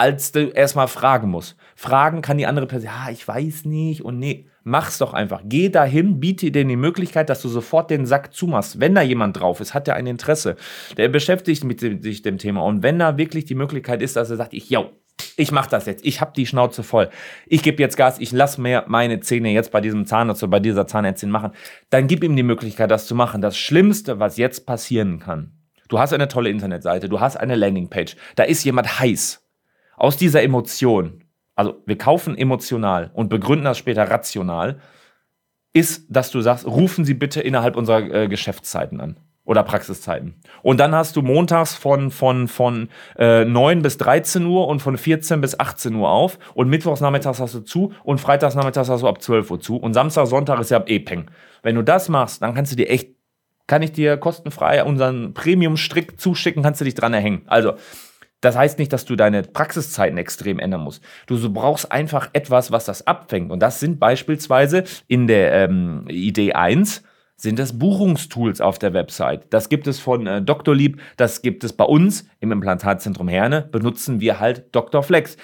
als 0.00 0.32
du 0.32 0.48
erstmal 0.48 0.88
fragen 0.88 1.28
musst. 1.28 1.56
Fragen 1.76 2.22
kann 2.22 2.38
die 2.38 2.46
andere 2.46 2.66
Person, 2.66 2.86
ja, 2.86 3.10
ich 3.12 3.28
weiß 3.28 3.66
nicht 3.66 4.02
und 4.02 4.18
nee, 4.18 4.46
mach's 4.62 4.96
doch 4.96 5.12
einfach. 5.12 5.42
Geh 5.44 5.68
dahin, 5.68 6.20
biete 6.20 6.50
dir 6.50 6.64
die 6.64 6.76
Möglichkeit, 6.76 7.28
dass 7.28 7.42
du 7.42 7.50
sofort 7.50 7.90
den 7.90 8.06
Sack 8.06 8.32
zumachst. 8.32 8.80
Wenn 8.80 8.94
da 8.94 9.02
jemand 9.02 9.38
drauf 9.38 9.60
ist, 9.60 9.74
hat 9.74 9.88
er 9.88 9.96
ein 9.96 10.06
Interesse. 10.06 10.56
Der 10.96 11.10
beschäftigt 11.10 11.64
mit 11.64 11.82
dem, 11.82 12.00
sich 12.00 12.22
dem 12.22 12.38
Thema. 12.38 12.62
Und 12.62 12.82
wenn 12.82 12.98
da 12.98 13.18
wirklich 13.18 13.44
die 13.44 13.54
Möglichkeit 13.54 14.00
ist, 14.00 14.16
dass 14.16 14.30
er 14.30 14.36
sagt, 14.36 14.54
ich, 14.54 14.70
yo, 14.70 14.90
ich 15.36 15.52
mach 15.52 15.66
das 15.66 15.84
jetzt, 15.84 16.02
ich 16.06 16.22
hab 16.22 16.32
die 16.32 16.46
Schnauze 16.46 16.82
voll, 16.82 17.10
ich 17.46 17.62
gebe 17.62 17.82
jetzt 17.82 17.98
Gas, 17.98 18.20
ich 18.20 18.32
lass 18.32 18.56
mir 18.56 18.84
meine 18.88 19.20
Zähne 19.20 19.50
jetzt 19.50 19.70
bei 19.70 19.82
diesem 19.82 20.06
Zahnarzt 20.06 20.42
oder 20.42 20.52
bei 20.52 20.60
dieser 20.60 20.86
Zahnärztin 20.86 21.28
machen, 21.28 21.50
dann 21.90 22.06
gib 22.06 22.24
ihm 22.24 22.36
die 22.36 22.42
Möglichkeit, 22.42 22.90
das 22.90 23.06
zu 23.06 23.14
machen. 23.14 23.42
Das 23.42 23.58
Schlimmste, 23.58 24.18
was 24.18 24.38
jetzt 24.38 24.64
passieren 24.64 25.18
kann, 25.18 25.52
du 25.88 25.98
hast 25.98 26.14
eine 26.14 26.28
tolle 26.28 26.48
Internetseite, 26.48 27.10
du 27.10 27.20
hast 27.20 27.36
eine 27.36 27.54
Landingpage, 27.54 28.16
da 28.36 28.44
ist 28.44 28.64
jemand 28.64 28.98
heiß 28.98 29.42
aus 30.00 30.16
dieser 30.16 30.42
Emotion, 30.42 31.24
also 31.54 31.74
wir 31.84 31.98
kaufen 31.98 32.36
emotional 32.36 33.10
und 33.12 33.28
begründen 33.28 33.66
das 33.66 33.76
später 33.76 34.10
rational, 34.10 34.80
ist, 35.74 36.06
dass 36.08 36.30
du 36.30 36.40
sagst, 36.40 36.66
rufen 36.66 37.04
Sie 37.04 37.14
bitte 37.14 37.40
innerhalb 37.42 37.76
unserer 37.76 38.02
äh, 38.12 38.26
Geschäftszeiten 38.26 38.98
an 39.00 39.20
oder 39.44 39.62
Praxiszeiten. 39.62 40.34
Und 40.62 40.80
dann 40.80 40.94
hast 40.94 41.16
du 41.16 41.22
montags 41.22 41.74
von, 41.74 42.10
von, 42.10 42.48
von 42.48 42.88
äh, 43.18 43.44
9 43.44 43.82
bis 43.82 43.98
13 43.98 44.46
Uhr 44.46 44.68
und 44.68 44.80
von 44.80 44.96
14 44.96 45.40
bis 45.42 45.60
18 45.60 45.94
Uhr 45.94 46.08
auf 46.08 46.38
und 46.54 46.70
mittwochs 46.70 47.02
nachmittags 47.02 47.38
hast 47.38 47.54
du 47.54 47.60
zu 47.60 47.92
und 48.02 48.20
freitags 48.20 48.54
nachmittags 48.54 48.88
hast 48.88 49.02
du 49.02 49.08
ab 49.08 49.20
12 49.20 49.50
Uhr 49.50 49.60
zu 49.60 49.76
und 49.76 49.92
Samstag, 49.92 50.26
Sonntag 50.28 50.60
ist 50.60 50.70
ja 50.70 50.78
ab 50.78 50.88
E-Peng. 50.88 51.30
Wenn 51.62 51.74
du 51.74 51.82
das 51.82 52.08
machst, 52.08 52.40
dann 52.40 52.54
kannst 52.54 52.72
du 52.72 52.76
dir 52.76 52.88
echt, 52.88 53.10
kann 53.66 53.82
ich 53.82 53.92
dir 53.92 54.16
kostenfrei 54.16 54.82
unseren 54.82 55.34
Premium-Strick 55.34 56.18
zuschicken, 56.18 56.62
kannst 56.62 56.80
du 56.80 56.86
dich 56.86 56.94
dran 56.94 57.12
erhängen. 57.12 57.42
Also, 57.46 57.74
das 58.40 58.56
heißt 58.56 58.78
nicht, 58.78 58.92
dass 58.92 59.04
du 59.04 59.16
deine 59.16 59.42
Praxiszeiten 59.42 60.18
extrem 60.18 60.58
ändern 60.58 60.82
musst. 60.82 61.02
Du 61.26 61.52
brauchst 61.52 61.92
einfach 61.92 62.30
etwas, 62.32 62.72
was 62.72 62.84
das 62.86 63.06
abfängt. 63.06 63.50
Und 63.50 63.60
das 63.60 63.80
sind 63.80 64.00
beispielsweise 64.00 64.84
in 65.08 65.26
der 65.26 65.52
ähm, 65.52 66.06
Idee 66.08 66.52
1 66.52 67.02
sind 67.36 67.58
das 67.58 67.78
Buchungstools 67.78 68.60
auf 68.60 68.78
der 68.78 68.92
Website. 68.92 69.46
Das 69.50 69.70
gibt 69.70 69.86
es 69.86 69.98
von 69.98 70.26
äh, 70.26 70.42
Dr. 70.42 70.74
Lieb, 70.74 71.00
das 71.16 71.40
gibt 71.40 71.64
es 71.64 71.72
bei 71.72 71.84
uns 71.84 72.28
im 72.40 72.52
Implantatzentrum 72.52 73.28
Herne, 73.28 73.62
benutzen 73.62 74.20
wir 74.20 74.40
halt 74.40 74.66
Dr. 74.72 75.02
Flex 75.02 75.38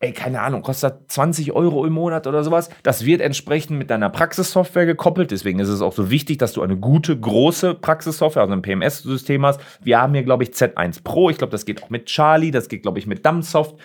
ey, 0.00 0.12
keine 0.12 0.40
Ahnung, 0.40 0.62
kostet 0.62 1.10
20 1.12 1.52
Euro 1.52 1.84
im 1.84 1.92
Monat 1.92 2.26
oder 2.26 2.42
sowas. 2.42 2.70
Das 2.82 3.04
wird 3.04 3.20
entsprechend 3.20 3.78
mit 3.78 3.90
deiner 3.90 4.08
Praxissoftware 4.08 4.86
gekoppelt. 4.86 5.30
Deswegen 5.30 5.58
ist 5.58 5.68
es 5.68 5.82
auch 5.82 5.92
so 5.92 6.10
wichtig, 6.10 6.38
dass 6.38 6.54
du 6.54 6.62
eine 6.62 6.78
gute, 6.78 7.18
große 7.18 7.74
Praxissoftware, 7.74 8.42
also 8.42 8.54
ein 8.54 8.62
PMS-System 8.62 9.44
hast. 9.44 9.60
Wir 9.82 10.00
haben 10.00 10.14
hier, 10.14 10.22
glaube 10.22 10.44
ich, 10.44 10.50
Z1 10.50 11.02
Pro. 11.04 11.28
Ich 11.28 11.36
glaube, 11.36 11.50
das 11.50 11.66
geht 11.66 11.82
auch 11.82 11.90
mit 11.90 12.06
Charlie, 12.06 12.50
das 12.50 12.68
geht, 12.68 12.82
glaube 12.82 12.98
ich, 12.98 13.06
mit 13.06 13.26
Dumbsoft. 13.26 13.76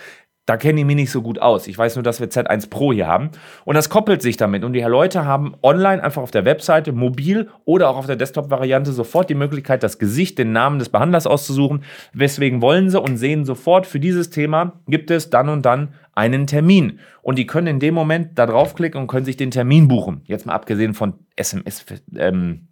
Da 0.45 0.57
kenne 0.57 0.79
ich 0.79 0.85
mich 0.85 0.95
nicht 0.95 1.09
so 1.09 1.23
gut 1.23 1.39
aus. 1.39 1.65
Ich 1.65 1.75
weiß 1.75 1.95
nur, 1.95 2.03
dass 2.03 2.19
wir 2.19 2.27
Z1 2.29 2.69
Pro 2.69 2.93
hier 2.93 3.07
haben. 3.07 3.31
Und 3.63 3.75
das 3.75 3.89
koppelt 3.89 4.21
sich 4.21 4.37
damit. 4.37 4.63
Und 4.63 4.73
die 4.73 4.81
Leute 4.81 5.25
haben 5.25 5.55
online 5.63 6.03
einfach 6.03 6.21
auf 6.21 6.29
der 6.29 6.45
Webseite, 6.45 6.91
mobil 6.91 7.49
oder 7.65 7.89
auch 7.89 7.97
auf 7.97 8.05
der 8.05 8.15
Desktop-Variante 8.15 8.91
sofort 8.91 9.29
die 9.29 9.35
Möglichkeit, 9.35 9.81
das 9.81 9.97
Gesicht, 9.97 10.37
den 10.37 10.51
Namen 10.51 10.77
des 10.77 10.89
Behandlers 10.89 11.25
auszusuchen. 11.25 11.83
Weswegen 12.13 12.61
wollen 12.61 12.91
sie 12.91 13.01
und 13.01 13.17
sehen 13.17 13.43
sofort, 13.43 13.87
für 13.87 13.99
dieses 13.99 14.29
Thema 14.29 14.73
gibt 14.87 15.09
es 15.09 15.31
dann 15.31 15.49
und 15.49 15.65
dann 15.65 15.95
einen 16.13 16.45
Termin. 16.45 16.99
Und 17.23 17.39
die 17.39 17.47
können 17.47 17.67
in 17.67 17.79
dem 17.79 17.95
Moment 17.95 18.37
da 18.37 18.45
draufklicken 18.45 19.01
und 19.01 19.07
können 19.07 19.25
sich 19.25 19.37
den 19.37 19.49
Termin 19.49 19.87
buchen. 19.87 20.21
Jetzt 20.25 20.45
mal 20.45 20.53
abgesehen 20.53 20.93
von 20.93 21.13
SMS, 21.35 21.85
ähm, 22.15 22.67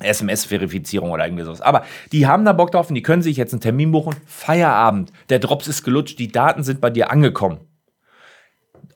SMS-Verifizierung 0.00 1.10
oder 1.10 1.26
irgendwie 1.26 1.44
sowas. 1.44 1.60
Aber 1.60 1.84
die 2.12 2.26
haben 2.26 2.44
da 2.44 2.52
Bock 2.52 2.72
drauf 2.72 2.88
und 2.88 2.94
die 2.94 3.02
können 3.02 3.22
sich 3.22 3.36
jetzt 3.36 3.52
einen 3.52 3.60
Termin 3.60 3.92
buchen. 3.92 4.16
Feierabend. 4.26 5.12
Der 5.28 5.38
Drops 5.38 5.68
ist 5.68 5.84
gelutscht, 5.84 6.18
die 6.18 6.28
Daten 6.28 6.64
sind 6.64 6.80
bei 6.80 6.90
dir 6.90 7.10
angekommen. 7.10 7.60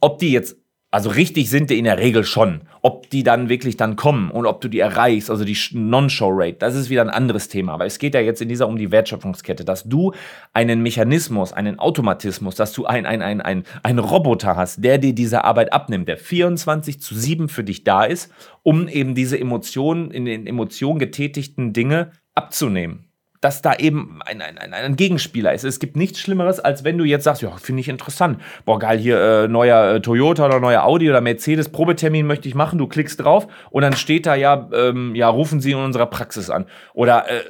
Ob 0.00 0.18
die 0.18 0.32
jetzt 0.32 0.56
also 0.90 1.10
richtig 1.10 1.50
sind 1.50 1.68
die 1.68 1.78
in 1.78 1.84
der 1.84 1.98
Regel 1.98 2.24
schon. 2.24 2.62
Ob 2.80 3.10
die 3.10 3.22
dann 3.22 3.50
wirklich 3.50 3.76
dann 3.76 3.96
kommen 3.96 4.30
und 4.30 4.46
ob 4.46 4.62
du 4.62 4.68
die 4.68 4.78
erreichst, 4.78 5.30
also 5.30 5.44
die 5.44 5.56
Non-Show-Rate, 5.72 6.56
das 6.58 6.74
ist 6.74 6.88
wieder 6.88 7.02
ein 7.02 7.10
anderes 7.10 7.48
Thema. 7.48 7.74
Aber 7.74 7.84
es 7.84 7.98
geht 7.98 8.14
ja 8.14 8.20
jetzt 8.20 8.40
in 8.40 8.48
dieser 8.48 8.66
um 8.66 8.78
die 8.78 8.90
Wertschöpfungskette, 8.90 9.66
dass 9.66 9.84
du 9.84 10.12
einen 10.54 10.82
Mechanismus, 10.82 11.52
einen 11.52 11.78
Automatismus, 11.78 12.54
dass 12.54 12.72
du 12.72 12.86
ein, 12.86 13.04
ein, 13.04 13.20
ein, 13.20 13.42
ein, 13.42 13.64
ein 13.82 13.98
Roboter 13.98 14.56
hast, 14.56 14.82
der 14.82 14.96
dir 14.96 15.14
diese 15.14 15.44
Arbeit 15.44 15.74
abnimmt, 15.74 16.08
der 16.08 16.16
24 16.16 17.00
zu 17.00 17.14
7 17.14 17.50
für 17.50 17.64
dich 17.64 17.84
da 17.84 18.04
ist, 18.04 18.32
um 18.62 18.88
eben 18.88 19.14
diese 19.14 19.38
Emotionen, 19.38 20.10
in 20.10 20.24
den 20.24 20.46
Emotionen 20.46 20.98
getätigten 20.98 21.74
Dinge 21.74 22.12
abzunehmen 22.34 23.07
dass 23.40 23.62
da 23.62 23.74
eben 23.74 24.20
ein, 24.24 24.42
ein, 24.42 24.58
ein, 24.58 24.74
ein, 24.74 24.96
Gegenspieler 24.96 25.52
ist. 25.52 25.64
Es 25.64 25.78
gibt 25.78 25.96
nichts 25.96 26.18
Schlimmeres, 26.18 26.60
als 26.60 26.84
wenn 26.84 26.98
du 26.98 27.04
jetzt 27.04 27.24
sagst, 27.24 27.42
ja, 27.42 27.50
finde 27.56 27.80
ich 27.80 27.88
interessant. 27.88 28.40
Boah, 28.64 28.78
geil, 28.78 28.98
hier 28.98 29.20
äh, 29.20 29.48
neuer 29.48 29.94
äh, 29.94 30.00
Toyota 30.00 30.46
oder 30.46 30.60
neuer 30.60 30.84
Audi 30.84 31.08
oder 31.08 31.20
Mercedes, 31.20 31.68
Probetermin 31.68 32.26
möchte 32.26 32.48
ich 32.48 32.54
machen, 32.54 32.78
du 32.78 32.86
klickst 32.86 33.20
drauf 33.20 33.46
und 33.70 33.82
dann 33.82 33.94
steht 33.94 34.26
da 34.26 34.34
ja, 34.34 34.68
ähm, 34.72 35.14
ja, 35.14 35.28
rufen 35.28 35.60
Sie 35.60 35.72
in 35.72 35.78
unserer 35.78 36.06
Praxis 36.06 36.50
an. 36.50 36.66
Oder 36.94 37.26
äh, 37.28 37.42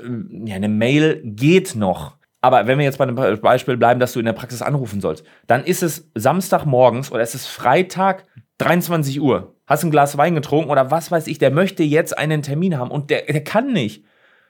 ja, 0.44 0.56
eine 0.56 0.68
Mail 0.68 1.22
geht 1.24 1.74
noch. 1.74 2.16
Aber 2.40 2.66
wenn 2.66 2.78
wir 2.78 2.84
jetzt 2.84 2.98
bei 2.98 3.06
dem 3.06 3.40
Beispiel 3.40 3.76
bleiben, 3.76 3.98
dass 3.98 4.12
du 4.12 4.20
in 4.20 4.26
der 4.26 4.32
Praxis 4.32 4.62
anrufen 4.62 5.00
sollst, 5.00 5.24
dann 5.46 5.64
ist 5.64 5.82
es 5.82 6.08
Samstagmorgens 6.14 7.10
oder 7.10 7.22
es 7.22 7.34
ist 7.34 7.46
Freitag 7.46 8.24
23 8.58 9.20
Uhr. 9.20 9.56
Hast 9.66 9.84
ein 9.84 9.90
Glas 9.90 10.16
Wein 10.16 10.34
getrunken 10.34 10.70
oder 10.70 10.90
was 10.90 11.10
weiß 11.10 11.26
ich, 11.26 11.38
der 11.38 11.50
möchte 11.50 11.82
jetzt 11.82 12.16
einen 12.16 12.42
Termin 12.42 12.78
haben 12.78 12.90
und 12.90 13.10
der, 13.10 13.22
der 13.22 13.42
kann 13.42 13.72
nicht 13.72 14.04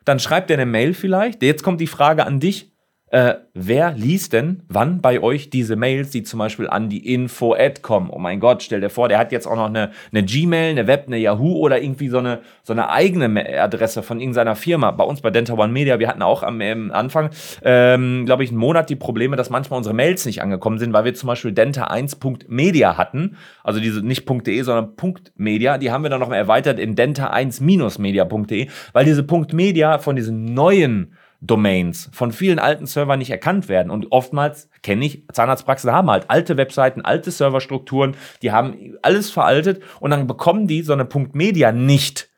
dann 0.08 0.18
schreibt 0.18 0.50
er 0.50 0.56
eine 0.56 0.66
Mail 0.66 0.94
vielleicht. 0.94 1.42
Jetzt 1.42 1.62
kommt 1.62 1.80
die 1.80 1.86
Frage 1.86 2.26
an 2.26 2.40
dich. 2.40 2.72
Äh, 3.10 3.36
wer 3.54 3.92
liest 3.92 4.34
denn 4.34 4.62
wann 4.68 5.00
bei 5.00 5.20
euch 5.22 5.48
diese 5.48 5.76
Mails, 5.76 6.10
die 6.10 6.22
zum 6.22 6.38
Beispiel 6.38 6.68
an 6.68 6.90
die 6.90 7.14
Info-Ad 7.14 7.80
kommen? 7.80 8.10
Oh 8.10 8.18
mein 8.18 8.38
Gott, 8.38 8.62
stell 8.62 8.82
dir 8.82 8.90
vor, 8.90 9.08
der 9.08 9.18
hat 9.18 9.32
jetzt 9.32 9.46
auch 9.46 9.56
noch 9.56 9.66
eine, 9.66 9.92
eine 10.12 10.22
Gmail, 10.22 10.72
eine 10.72 10.86
Web, 10.86 11.04
eine 11.06 11.16
Yahoo 11.16 11.56
oder 11.56 11.80
irgendwie 11.80 12.08
so 12.08 12.18
eine, 12.18 12.40
so 12.62 12.74
eine 12.74 12.90
eigene 12.90 13.58
Adresse 13.58 14.02
von 14.02 14.20
irgendeiner 14.20 14.56
Firma. 14.56 14.90
Bei 14.90 15.04
uns 15.04 15.22
bei 15.22 15.30
Denta 15.30 15.54
One 15.54 15.72
Media, 15.72 15.98
wir 15.98 16.08
hatten 16.08 16.20
auch 16.20 16.42
am 16.42 16.60
Anfang, 16.92 17.30
ähm, 17.62 18.26
glaube 18.26 18.44
ich, 18.44 18.50
einen 18.50 18.58
Monat 18.58 18.90
die 18.90 18.96
Probleme, 18.96 19.36
dass 19.36 19.48
manchmal 19.48 19.78
unsere 19.78 19.94
Mails 19.94 20.26
nicht 20.26 20.42
angekommen 20.42 20.78
sind, 20.78 20.92
weil 20.92 21.04
wir 21.04 21.14
zum 21.14 21.28
Beispiel 21.28 21.52
Denta1.media 21.52 22.98
hatten. 22.98 23.36
Also 23.64 23.80
diese 23.80 24.02
nicht 24.02 24.28
.de, 24.28 24.62
sondern 24.62 24.92
.media. 25.36 25.78
Die 25.78 25.90
haben 25.90 26.02
wir 26.02 26.10
dann 26.10 26.20
noch 26.20 26.28
mal 26.28 26.36
erweitert 26.36 26.78
in 26.78 26.94
denta1-media.de, 26.94 28.68
weil 28.92 29.04
diese 29.06 29.24
.media 29.52 29.98
von 29.98 30.14
diesen 30.16 30.44
neuen 30.52 31.14
Domains 31.40 32.10
von 32.12 32.32
vielen 32.32 32.58
alten 32.58 32.86
Servern 32.86 33.18
nicht 33.18 33.30
erkannt 33.30 33.68
werden. 33.68 33.90
Und 33.90 34.10
oftmals 34.10 34.68
kenne 34.82 35.04
ich, 35.04 35.24
Zahnarztpraxen 35.32 35.92
haben 35.92 36.10
halt 36.10 36.28
alte 36.28 36.56
Webseiten, 36.56 37.02
alte 37.02 37.30
Serverstrukturen, 37.30 38.16
die 38.42 38.50
haben 38.50 38.96
alles 39.02 39.30
veraltet 39.30 39.82
und 40.00 40.10
dann 40.10 40.26
bekommen 40.26 40.66
die 40.66 40.82
so 40.82 40.92
eine 40.92 41.04
Punkt 41.04 41.34
Media 41.34 41.70
nicht. 41.72 42.28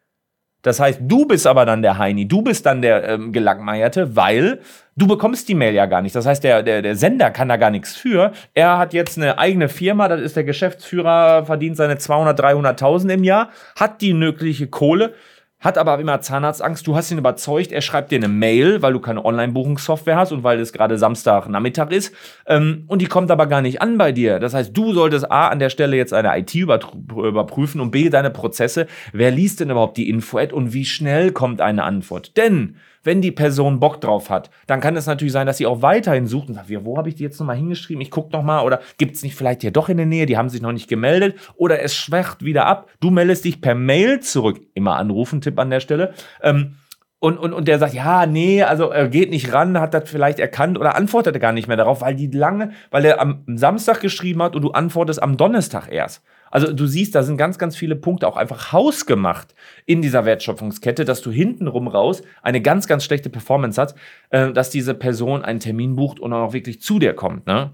Das 0.62 0.78
heißt, 0.78 1.00
du 1.02 1.24
bist 1.24 1.46
aber 1.46 1.64
dann 1.64 1.80
der 1.80 1.96
Heini, 1.96 2.28
du 2.28 2.42
bist 2.42 2.66
dann 2.66 2.82
der 2.82 3.08
ähm, 3.08 3.32
Gelangmeierte, 3.32 4.14
weil 4.14 4.60
du 4.94 5.06
bekommst 5.06 5.48
die 5.48 5.54
Mail 5.54 5.72
ja 5.72 5.86
gar 5.86 6.02
nicht. 6.02 6.14
Das 6.14 6.26
heißt, 6.26 6.44
der, 6.44 6.62
der, 6.62 6.82
der 6.82 6.96
Sender 6.96 7.30
kann 7.30 7.48
da 7.48 7.56
gar 7.56 7.70
nichts 7.70 7.96
für. 7.96 8.32
Er 8.52 8.76
hat 8.76 8.92
jetzt 8.92 9.16
eine 9.16 9.38
eigene 9.38 9.70
Firma, 9.70 10.08
das 10.08 10.20
ist 10.20 10.36
der 10.36 10.44
Geschäftsführer, 10.44 11.46
verdient 11.46 11.78
seine 11.78 11.96
200, 11.96 12.38
300.000 12.38 13.14
im 13.14 13.24
Jahr, 13.24 13.48
hat 13.74 14.02
die 14.02 14.12
mögliche 14.12 14.66
Kohle, 14.66 15.14
hat 15.60 15.76
aber 15.76 15.98
immer 15.98 16.20
Zahnarztangst. 16.20 16.86
Du 16.86 16.96
hast 16.96 17.10
ihn 17.10 17.18
überzeugt, 17.18 17.70
er 17.70 17.82
schreibt 17.82 18.10
dir 18.10 18.16
eine 18.16 18.28
Mail, 18.28 18.80
weil 18.80 18.94
du 18.94 18.98
keine 18.98 19.24
Online-Buchungssoftware 19.24 20.16
hast 20.16 20.32
und 20.32 20.42
weil 20.42 20.58
es 20.58 20.72
gerade 20.72 20.96
Samstagnachmittag 20.96 21.90
ist. 21.90 22.14
Ähm, 22.46 22.84
und 22.86 23.02
die 23.02 23.06
kommt 23.06 23.30
aber 23.30 23.46
gar 23.46 23.60
nicht 23.60 23.82
an 23.82 23.98
bei 23.98 24.10
dir. 24.10 24.38
Das 24.38 24.54
heißt, 24.54 24.76
du 24.76 24.94
solltest 24.94 25.30
A, 25.30 25.48
an 25.48 25.58
der 25.58 25.70
Stelle 25.70 25.96
jetzt 25.96 26.14
eine 26.14 26.36
IT 26.38 26.54
überprüfen 26.54 27.80
und 27.80 27.90
B, 27.90 28.08
deine 28.08 28.30
Prozesse. 28.30 28.86
Wer 29.12 29.30
liest 29.30 29.60
denn 29.60 29.70
überhaupt 29.70 29.98
die 29.98 30.08
Info-Ad 30.08 30.54
und 30.54 30.72
wie 30.72 30.86
schnell 30.86 31.32
kommt 31.32 31.60
eine 31.60 31.84
Antwort? 31.84 32.36
Denn 32.38 32.76
wenn 33.02 33.22
die 33.22 33.32
Person 33.32 33.80
Bock 33.80 34.00
drauf 34.00 34.30
hat, 34.30 34.50
dann 34.66 34.80
kann 34.80 34.96
es 34.96 35.06
natürlich 35.06 35.32
sein, 35.32 35.46
dass 35.46 35.58
sie 35.58 35.66
auch 35.66 35.82
weiterhin 35.82 36.26
sucht 36.26 36.48
und 36.48 36.54
sagt, 36.54 36.70
wo 36.84 36.96
habe 36.96 37.08
ich 37.08 37.14
die 37.14 37.22
jetzt 37.22 37.38
nochmal 37.38 37.56
hingeschrieben? 37.56 38.00
Ich 38.02 38.10
gucke 38.10 38.32
nochmal 38.32 38.64
oder 38.64 38.80
gibt 38.98 39.16
es 39.16 39.22
nicht 39.22 39.34
vielleicht 39.34 39.62
hier 39.62 39.70
doch 39.70 39.88
in 39.88 39.96
der 39.96 40.06
Nähe, 40.06 40.26
die 40.26 40.36
haben 40.36 40.48
sich 40.48 40.62
noch 40.62 40.72
nicht 40.72 40.88
gemeldet 40.88 41.36
oder 41.56 41.82
es 41.82 41.94
schwächt 41.94 42.44
wieder 42.44 42.66
ab. 42.66 42.88
Du 43.00 43.10
meldest 43.10 43.44
dich 43.44 43.60
per 43.60 43.74
Mail 43.74 44.20
zurück. 44.20 44.60
Immer 44.74 44.96
anrufen, 44.96 45.40
Tipp 45.40 45.58
an 45.58 45.70
der 45.70 45.80
Stelle. 45.80 46.14
Ähm, 46.42 46.76
und, 47.22 47.36
und, 47.36 47.52
und 47.52 47.68
der 47.68 47.78
sagt, 47.78 47.92
ja, 47.92 48.24
nee, 48.24 48.62
also 48.62 48.88
er 48.88 49.06
geht 49.08 49.28
nicht 49.28 49.52
ran, 49.52 49.78
hat 49.78 49.92
das 49.92 50.08
vielleicht 50.08 50.38
erkannt 50.38 50.78
oder 50.78 50.96
antwortet 50.96 51.38
gar 51.38 51.52
nicht 51.52 51.68
mehr 51.68 51.76
darauf, 51.76 52.00
weil 52.00 52.14
die 52.14 52.28
lange, 52.28 52.72
weil 52.90 53.04
er 53.04 53.20
am 53.20 53.44
Samstag 53.46 54.00
geschrieben 54.00 54.42
hat 54.42 54.56
und 54.56 54.62
du 54.62 54.70
antwortest 54.70 55.22
am 55.22 55.36
Donnerstag 55.36 55.92
erst. 55.92 56.22
Also 56.50 56.72
du 56.72 56.86
siehst, 56.86 57.14
da 57.14 57.22
sind 57.22 57.36
ganz, 57.36 57.58
ganz 57.58 57.76
viele 57.76 57.96
Punkte 57.96 58.26
auch 58.26 58.36
einfach 58.36 58.72
hausgemacht 58.72 59.54
in 59.86 60.02
dieser 60.02 60.24
Wertschöpfungskette, 60.24 61.04
dass 61.04 61.22
du 61.22 61.30
hintenrum 61.30 61.88
raus 61.88 62.22
eine 62.42 62.60
ganz, 62.60 62.86
ganz 62.86 63.04
schlechte 63.04 63.30
Performance 63.30 63.80
hast, 63.80 63.96
äh, 64.30 64.52
dass 64.52 64.70
diese 64.70 64.94
Person 64.94 65.42
einen 65.42 65.60
Termin 65.60 65.96
bucht 65.96 66.20
und 66.20 66.32
auch 66.32 66.52
wirklich 66.52 66.82
zu 66.82 66.98
dir 66.98 67.14
kommt. 67.14 67.46
Ne? 67.46 67.70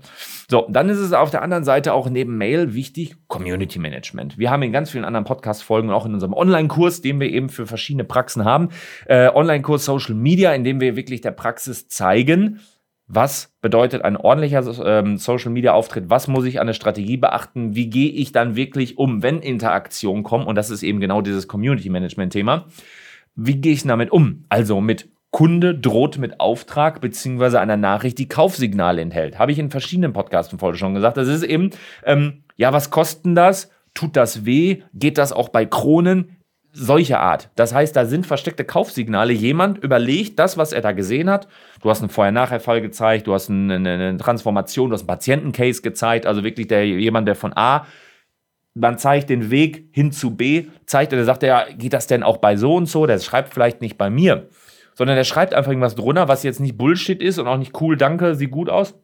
So, 0.49 0.67
dann 0.71 0.89
ist 0.89 0.99
es 0.99 1.13
auf 1.13 1.31
der 1.31 1.43
anderen 1.43 1.65
Seite 1.65 1.93
auch 1.93 2.09
neben 2.09 2.37
Mail 2.37 2.75
wichtig, 2.75 3.17
Community 3.29 3.79
Management. 3.79 4.39
Wir 4.39 4.51
haben 4.51 4.63
in 4.63 4.73
ganz 4.73 4.91
vielen 4.91 5.05
anderen 5.05 5.25
Podcast-Folgen 5.25 5.89
und 5.89 5.95
auch 5.95 6.07
in 6.07 6.15
unserem 6.15 6.35
Online-Kurs, 6.35 7.01
den 7.01 7.19
wir 7.19 7.31
eben 7.31 7.49
für 7.49 7.67
verschiedene 7.67 8.05
Praxen 8.05 8.45
haben, 8.45 8.69
äh, 9.07 9.29
Online-Kurs 9.29 9.85
Social 9.85 10.15
Media, 10.15 10.53
in 10.53 10.65
dem 10.65 10.81
wir 10.81 10.97
wirklich 10.97 11.21
der 11.21 11.33
Praxis 11.33 11.89
zeigen, 11.89 12.61
was 13.09 13.55
bedeutet 13.61 14.03
ein 14.03 14.17
ordentlicher 14.17 14.65
ähm, 14.85 15.17
Social 15.17 15.53
Media 15.53 15.73
Auftritt? 15.73 16.11
Was 16.11 16.27
muss 16.27 16.45
ich 16.45 16.61
an 16.61 16.67
der 16.67 16.75
Strategie 16.75 17.17
beachten? 17.17 17.77
Wie 17.77 17.89
gehe 17.89 18.11
ich 18.11 18.33
dann 18.33 18.57
wirklich 18.57 18.99
um, 18.99 19.23
wenn 19.23 19.41
Interaktionen 19.41 20.25
kommen? 20.25 20.47
Und 20.47 20.57
das 20.57 20.71
ist 20.71 20.83
eben 20.83 21.01
genau 21.01 21.21
dieses 21.21 21.47
Community 21.47 21.89
Management 21.89 22.33
Thema. 22.33 22.67
Wie 23.37 23.57
gehe 23.57 23.75
ich 23.75 23.85
damit 23.85 24.11
um? 24.11 24.45
Also 24.49 24.81
mit 24.81 25.09
Kunde 25.31 25.75
droht 25.79 26.19
mit 26.19 26.41
Auftrag 26.41 27.01
beziehungsweise 27.01 27.61
einer 27.61 27.77
Nachricht, 27.77 28.19
die 28.19 28.29
Kaufsignale 28.29 29.03
enthält. 29.03 29.39
Habe 29.39 29.53
ich 29.53 29.59
in 29.59 29.71
verschiedenen 29.71 30.13
Podcasten 30.13 30.59
vorher 30.59 30.79
schon 30.79 30.95
gesagt. 30.95 31.17
Das 31.17 31.29
ist 31.29 31.43
eben, 31.43 31.71
ähm, 32.05 32.45
ja, 32.57 32.73
was 32.73 32.91
kosten 32.91 33.35
das? 33.35 33.71
Tut 33.95 34.17
das 34.17 34.45
weh? 34.45 34.83
Geht 34.95 35.19
das 35.19 35.33
auch 35.33 35.51
bei 35.51 35.65
Kronen? 35.65 36.39
Solche 36.79 37.19
Art. 37.19 37.49
Das 37.57 37.73
heißt, 37.73 37.97
da 37.97 38.05
sind 38.05 38.27
versteckte 38.27 38.65
Kaufsignale. 38.65 39.33
Jemand 39.33 39.79
überlegt 39.79 40.39
das, 40.39 40.59
was 40.59 40.73
er 40.73 40.83
da 40.83 40.93
gesehen 40.93 41.31
hat. 41.31 41.49
Du 41.81 41.89
hast 41.89 42.01
einen 42.01 42.11
Vorher-Nachher-Fall 42.11 42.83
gezeigt, 42.83 43.27
du 43.27 43.33
hast 43.33 43.49
eine, 43.49 43.77
eine, 43.77 44.17
Transformation, 44.19 44.91
du 44.91 44.95
hast 44.95 45.03
einen 45.03 45.09
Patientencase 45.09 45.81
gezeigt, 45.81 46.27
also 46.27 46.45
wirklich 46.45 46.67
der, 46.67 46.87
jemand, 46.87 47.27
der 47.29 47.35
von 47.35 47.57
A, 47.57 47.87
man 48.75 48.99
zeigt 48.99 49.31
den 49.31 49.51
Weg 49.51 49.89
hin 49.93 50.13
zu 50.13 50.37
B, 50.37 50.67
zeigt 50.85 51.15
er 51.15 51.25
sagt, 51.25 51.43
ja, 51.43 51.65
geht 51.77 51.95
das 51.95 52.07
denn 52.07 52.23
auch 52.23 52.37
bei 52.37 52.57
so 52.57 52.75
und 52.75 52.87
so? 52.87 53.07
Der 53.07 53.19
schreibt 53.21 53.55
vielleicht 53.55 53.81
nicht 53.81 53.97
bei 53.97 54.11
mir, 54.11 54.51
sondern 54.95 55.17
der 55.17 55.25
schreibt 55.25 55.55
einfach 55.55 55.71
irgendwas 55.71 55.95
drunter, 55.95 56.29
was 56.29 56.43
jetzt 56.43 56.61
nicht 56.61 56.77
Bullshit 56.77 57.23
ist 57.23 57.39
und 57.39 57.47
auch 57.47 57.57
nicht 57.57 57.81
cool, 57.81 57.97
danke, 57.97 58.35
sieht 58.35 58.51
gut 58.51 58.69
aus, 58.69 58.95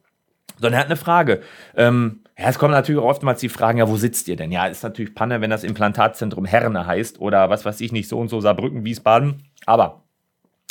sondern 0.59 0.73
er 0.73 0.79
hat 0.81 0.87
eine 0.87 0.95
Frage. 0.95 1.41
Ähm, 1.75 2.22
ja, 2.37 2.49
es 2.49 2.57
kommen 2.57 2.71
natürlich 2.73 3.01
auch 3.01 3.09
oftmals 3.09 3.41
die 3.41 3.49
Fragen, 3.49 3.77
ja, 3.77 3.87
wo 3.87 3.95
sitzt 3.95 4.27
ihr 4.27 4.35
denn? 4.35 4.51
Ja, 4.51 4.65
ist 4.65 4.83
natürlich 4.83 5.13
Panne, 5.13 5.41
wenn 5.41 5.51
das 5.51 5.63
Implantatzentrum 5.63 6.45
Herne 6.45 6.87
heißt 6.87 7.19
oder 7.19 7.49
was 7.49 7.63
weiß 7.63 7.79
ich 7.81 7.91
nicht, 7.91 8.09
so 8.09 8.19
und 8.19 8.29
so 8.29 8.41
Saarbrücken, 8.41 8.85
Wiesbaden. 8.85 9.43
Aber 9.65 10.01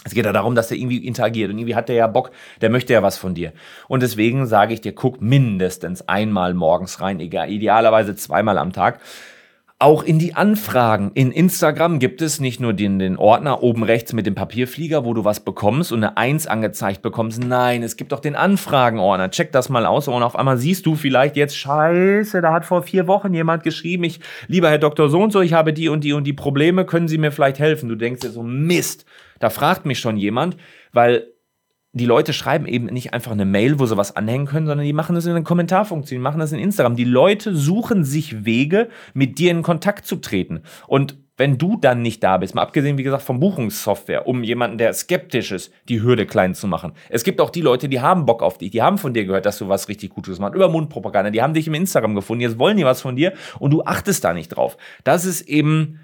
es 0.05 0.15
geht 0.15 0.25
ja 0.25 0.33
darum, 0.33 0.57
dass 0.57 0.69
der 0.69 0.79
irgendwie 0.79 1.07
interagiert 1.07 1.51
und 1.51 1.59
irgendwie 1.59 1.77
hat 1.77 1.89
der 1.89 1.95
ja 1.95 2.09
Bock, 2.09 2.33
der 2.61 2.71
möchte 2.71 2.93
ja 2.93 3.03
was 3.03 3.17
von 3.17 3.35
dir. 3.35 3.53
Und 3.87 4.03
deswegen 4.03 4.47
sage 4.47 4.75
ich 4.75 4.81
dir, 4.81 4.93
guck 4.93 5.23
mindestens 5.23 6.09
einmal 6.09 6.55
morgens 6.55 7.01
rein, 7.01 7.21
egal, 7.21 7.51
idealerweise 7.51 8.17
zweimal 8.17 8.59
am 8.59 8.73
Tag 8.73 9.01
auch 9.83 10.05
in 10.05 10.21
die 10.21 10.35
Anfragen. 10.35 11.11
In 11.15 11.33
Instagram 11.33 11.99
gibt 11.99 12.23
es 12.23 12.39
nicht 12.39 12.61
nur 12.61 12.73
den, 12.73 13.01
den 13.01 13.17
Ordner 13.17 13.65
oben 13.65 13.83
rechts 13.83 14.13
mit 14.13 14.27
dem 14.27 14.37
Papierflieger, 14.37 15.05
wo 15.05 15.13
du 15.13 15.25
was 15.25 15.41
bekommst 15.41 15.91
und 15.91 16.05
eine 16.05 16.17
Eins 16.17 16.47
angezeigt 16.47 17.03
bekommst. 17.03 17.45
Nein, 17.45 17.83
es 17.83 17.97
gibt 17.97 18.15
auch 18.15 18.21
den 18.21 18.37
Anfragenordner. 18.37 19.31
Check 19.31 19.51
das 19.51 19.69
mal 19.69 19.85
aus 19.85 20.07
und 20.07 20.23
auf 20.23 20.37
einmal 20.37 20.57
siehst 20.57 20.87
du 20.87 20.95
vielleicht 20.95 21.37
jetzt, 21.37 21.59
scheiße, 21.59 22.41
da 22.41 22.53
hat 22.53 22.65
vor 22.65 22.83
vier 22.85 23.09
Wochen 23.09 23.35
jemand 23.35 23.65
geschrieben, 23.65 24.05
ich, 24.05 24.21
lieber 24.47 24.71
Herr 24.71 24.79
Doktor 24.79 25.09
so 25.09 25.21
und 25.21 25.33
so, 25.33 25.41
ich 25.41 25.53
habe 25.53 25.73
die 25.73 25.89
und 25.89 26.05
die 26.05 26.13
und 26.13 26.25
die 26.25 26.33
Probleme, 26.33 26.85
können 26.85 27.09
Sie 27.09 27.19
mir 27.19 27.33
vielleicht 27.33 27.59
helfen? 27.59 27.89
Du 27.89 27.97
denkst 27.97 28.21
dir 28.21 28.31
so, 28.31 28.45
Mist, 28.45 29.05
da 29.41 29.51
fragt 29.51 29.85
mich 29.85 29.99
schon 29.99 30.17
jemand, 30.17 30.57
weil 30.93 31.27
die 31.93 32.07
Leute 32.07 32.33
schreiben 32.33 32.67
eben 32.67 32.87
nicht 32.87 33.13
einfach 33.13 33.33
eine 33.33 33.45
Mail, 33.45 33.79
wo 33.79 33.87
sie 33.87 33.97
was 33.97 34.17
anhängen 34.17 34.47
können, 34.47 34.67
sondern 34.67 34.87
die 34.87 34.95
machen 34.95 35.15
das 35.15 35.27
in 35.27 35.33
einer 35.33 35.43
Kommentarfunktion, 35.43 36.19
die 36.19 36.23
machen 36.23 36.41
das 36.41 36.53
in 36.53 36.59
Instagram. 36.59 36.97
Die 36.97 37.05
Leute 37.05 37.55
suchen 37.55 38.05
sich 38.05 38.45
Wege, 38.47 38.89
mit 39.13 39.39
dir 39.39 39.51
in 39.51 39.63
Kontakt 39.63 40.07
zu 40.07 40.17
treten. 40.17 40.63
Und 40.87 41.19
wenn 41.37 41.59
du 41.59 41.77
dann 41.77 42.03
nicht 42.03 42.23
da 42.23 42.39
bist, 42.39 42.55
mal 42.55 42.63
abgesehen, 42.63 42.99
wie 42.99 43.03
gesagt, 43.03 43.23
vom 43.23 43.41
Buchungssoftware, 43.41 44.27
um 44.27 44.43
jemanden, 44.43 44.79
der 44.79 44.93
skeptisch 44.95 45.53
ist, 45.53 45.73
die 45.89 46.03
Hürde 46.03 46.25
klein 46.25 46.55
zu 46.55 46.67
machen. 46.67 46.93
Es 47.09 47.25
gibt 47.25 47.41
auch 47.41 47.51
die 47.51 47.63
Leute, 47.63 47.89
die 47.89 48.01
haben 48.01 48.27
Bock 48.27 48.43
auf 48.43 48.59
dich, 48.59 48.71
die 48.71 48.83
haben 48.83 48.97
von 48.97 49.13
dir 49.13 49.25
gehört, 49.25 49.45
dass 49.45 49.59
du 49.59 49.69
was 49.69 49.89
richtig 49.89 50.11
Gutes 50.11 50.39
machst, 50.39 50.55
über 50.55 50.69
Mundpropaganda, 50.69 51.31
die 51.31 51.43
haben 51.43 51.55
dich 51.55 51.67
im 51.67 51.75
Instagram 51.75 52.15
gefunden, 52.15 52.43
jetzt 52.43 52.59
wollen 52.59 52.77
die 52.77 52.85
was 52.85 53.03
von 53.03 53.17
dir 53.17 53.33
und 53.59 53.71
du 53.71 53.83
achtest 53.83 54.25
da 54.25 54.33
nicht 54.33 54.49
drauf. 54.49 54.77
Das 55.05 55.25
ist 55.25 55.43
eben, 55.43 56.01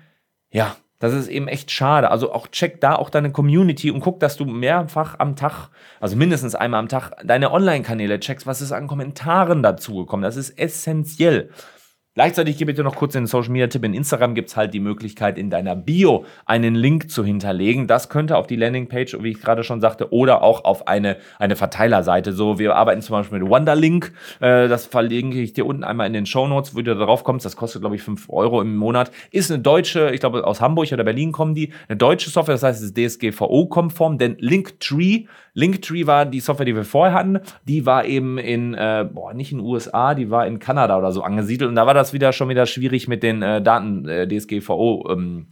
ja, 0.51 0.77
das 0.99 1.15
ist 1.15 1.29
eben 1.29 1.49
echt 1.49 1.71
schade. 1.71 2.11
Also 2.11 2.33
auch 2.33 2.49
check 2.49 2.81
da 2.81 2.97
auch 2.97 3.11
deine 3.11 3.31
Community 3.31 3.91
und 3.91 4.01
guck, 4.01 4.19
dass 4.21 4.37
du 4.37 4.45
mehrfach 4.45 5.17
am 5.19 5.37
Tag, 5.37 5.69
also 6.01 6.17
mindestens 6.17 6.55
einmal 6.55 6.81
am 6.81 6.89
Tag, 6.89 7.13
deine 7.25 7.53
Online-Kanäle 7.53 8.19
checkst, 8.19 8.47
was 8.47 8.61
ist 8.61 8.73
an 8.73 8.89
Kommentaren 8.89 9.63
dazugekommen. 9.63 10.25
Das 10.25 10.37
ist 10.37 10.59
essentiell. 10.59 11.51
Gleichzeitig 12.19 12.59
gebe 12.59 12.73
ich 12.73 12.77
dir 12.77 12.83
noch 12.83 12.97
kurz 12.97 13.13
den 13.13 13.29
Social 13.29 13.53
Media 13.53 13.69
Tipp. 13.69 13.85
In 13.85 13.95
Instagram 13.95 14.35
gibt 14.35 14.49
es 14.49 14.57
halt 14.57 14.75
die 14.75 14.81
Möglichkeit, 14.81 15.39
in 15.39 15.51
deiner 15.51 15.77
Bio 15.77 16.25
einen 16.47 16.75
Link 16.75 17.13
zu 17.13 17.25
hinterlegen. 17.25 17.87
Das 17.87 18.09
könnte 18.09 18.37
auf 18.37 18.49
die 18.49 18.57
Landingpage, 18.57 19.19
wie 19.21 19.31
ich 19.31 19.41
gerade 19.41 19.63
schon 19.63 19.81
sagte, 19.81 20.13
oder 20.13 20.43
auch 20.43 20.65
auf 20.65 20.89
eine, 20.89 21.19
eine 21.39 21.55
Verteilerseite. 21.55 22.33
So, 22.33 22.59
wir 22.59 22.75
arbeiten 22.75 23.03
zum 23.03 23.13
Beispiel 23.15 23.39
mit 23.39 23.49
Wonderlink. 23.49 24.11
Äh, 24.41 24.67
das 24.67 24.87
verlinke 24.87 25.41
ich 25.41 25.53
dir 25.53 25.65
unten 25.65 25.85
einmal 25.85 26.09
in 26.09 26.13
den 26.13 26.27
Show 26.27 26.49
Notes, 26.49 26.75
wo 26.75 26.83
du 26.83 26.97
darauf 26.97 27.23
kommst. 27.23 27.47
Das 27.47 27.55
kostet, 27.55 27.83
glaube 27.83 27.95
ich, 27.95 28.03
5 28.03 28.29
Euro 28.31 28.63
im 28.63 28.75
Monat. 28.75 29.13
Ist 29.31 29.53
eine 29.53 29.63
deutsche, 29.63 30.11
ich 30.11 30.19
glaube, 30.19 30.45
aus 30.45 30.61
Hamburg 30.61 30.91
oder 30.91 31.05
Berlin 31.05 31.31
kommen 31.31 31.55
die. 31.55 31.73
Eine 31.87 31.99
deutsche 31.99 32.31
Software, 32.31 32.57
das 32.57 32.65
heißt, 32.65 32.83
es 32.83 32.91
ist 32.91 32.99
DSGVO-konform, 32.99 34.19
denn 34.19 34.35
Linktree 34.41 35.27
Linktree 35.59 36.07
war 36.07 36.25
die 36.25 36.39
Software, 36.39 36.67
die 36.67 36.77
wir 36.77 36.85
vorher 36.85 37.19
hatten. 37.19 37.41
Die 37.65 37.85
war 37.85 38.05
eben 38.05 38.39
in, 38.39 38.75
äh, 38.75 39.05
boah, 39.13 39.35
nicht 39.35 39.51
in 39.51 39.59
den 39.59 39.67
USA, 39.67 40.15
die 40.15 40.31
war 40.31 40.47
in 40.47 40.61
Kanada 40.61 40.97
oder 40.97 41.11
so 41.11 41.23
angesiedelt. 41.23 41.69
Und 41.69 41.75
da 41.75 41.85
war 41.85 41.95
das 41.95 42.08
wieder 42.13 42.33
schon 42.33 42.49
wieder 42.49 42.67
schwierig 42.67 43.09
mit 43.09 43.23
den 43.23 43.43
äh, 43.43 43.63
Daten 43.63 44.09
äh, 44.09 44.27
DSGVO 44.27 45.09
ähm. 45.11 45.47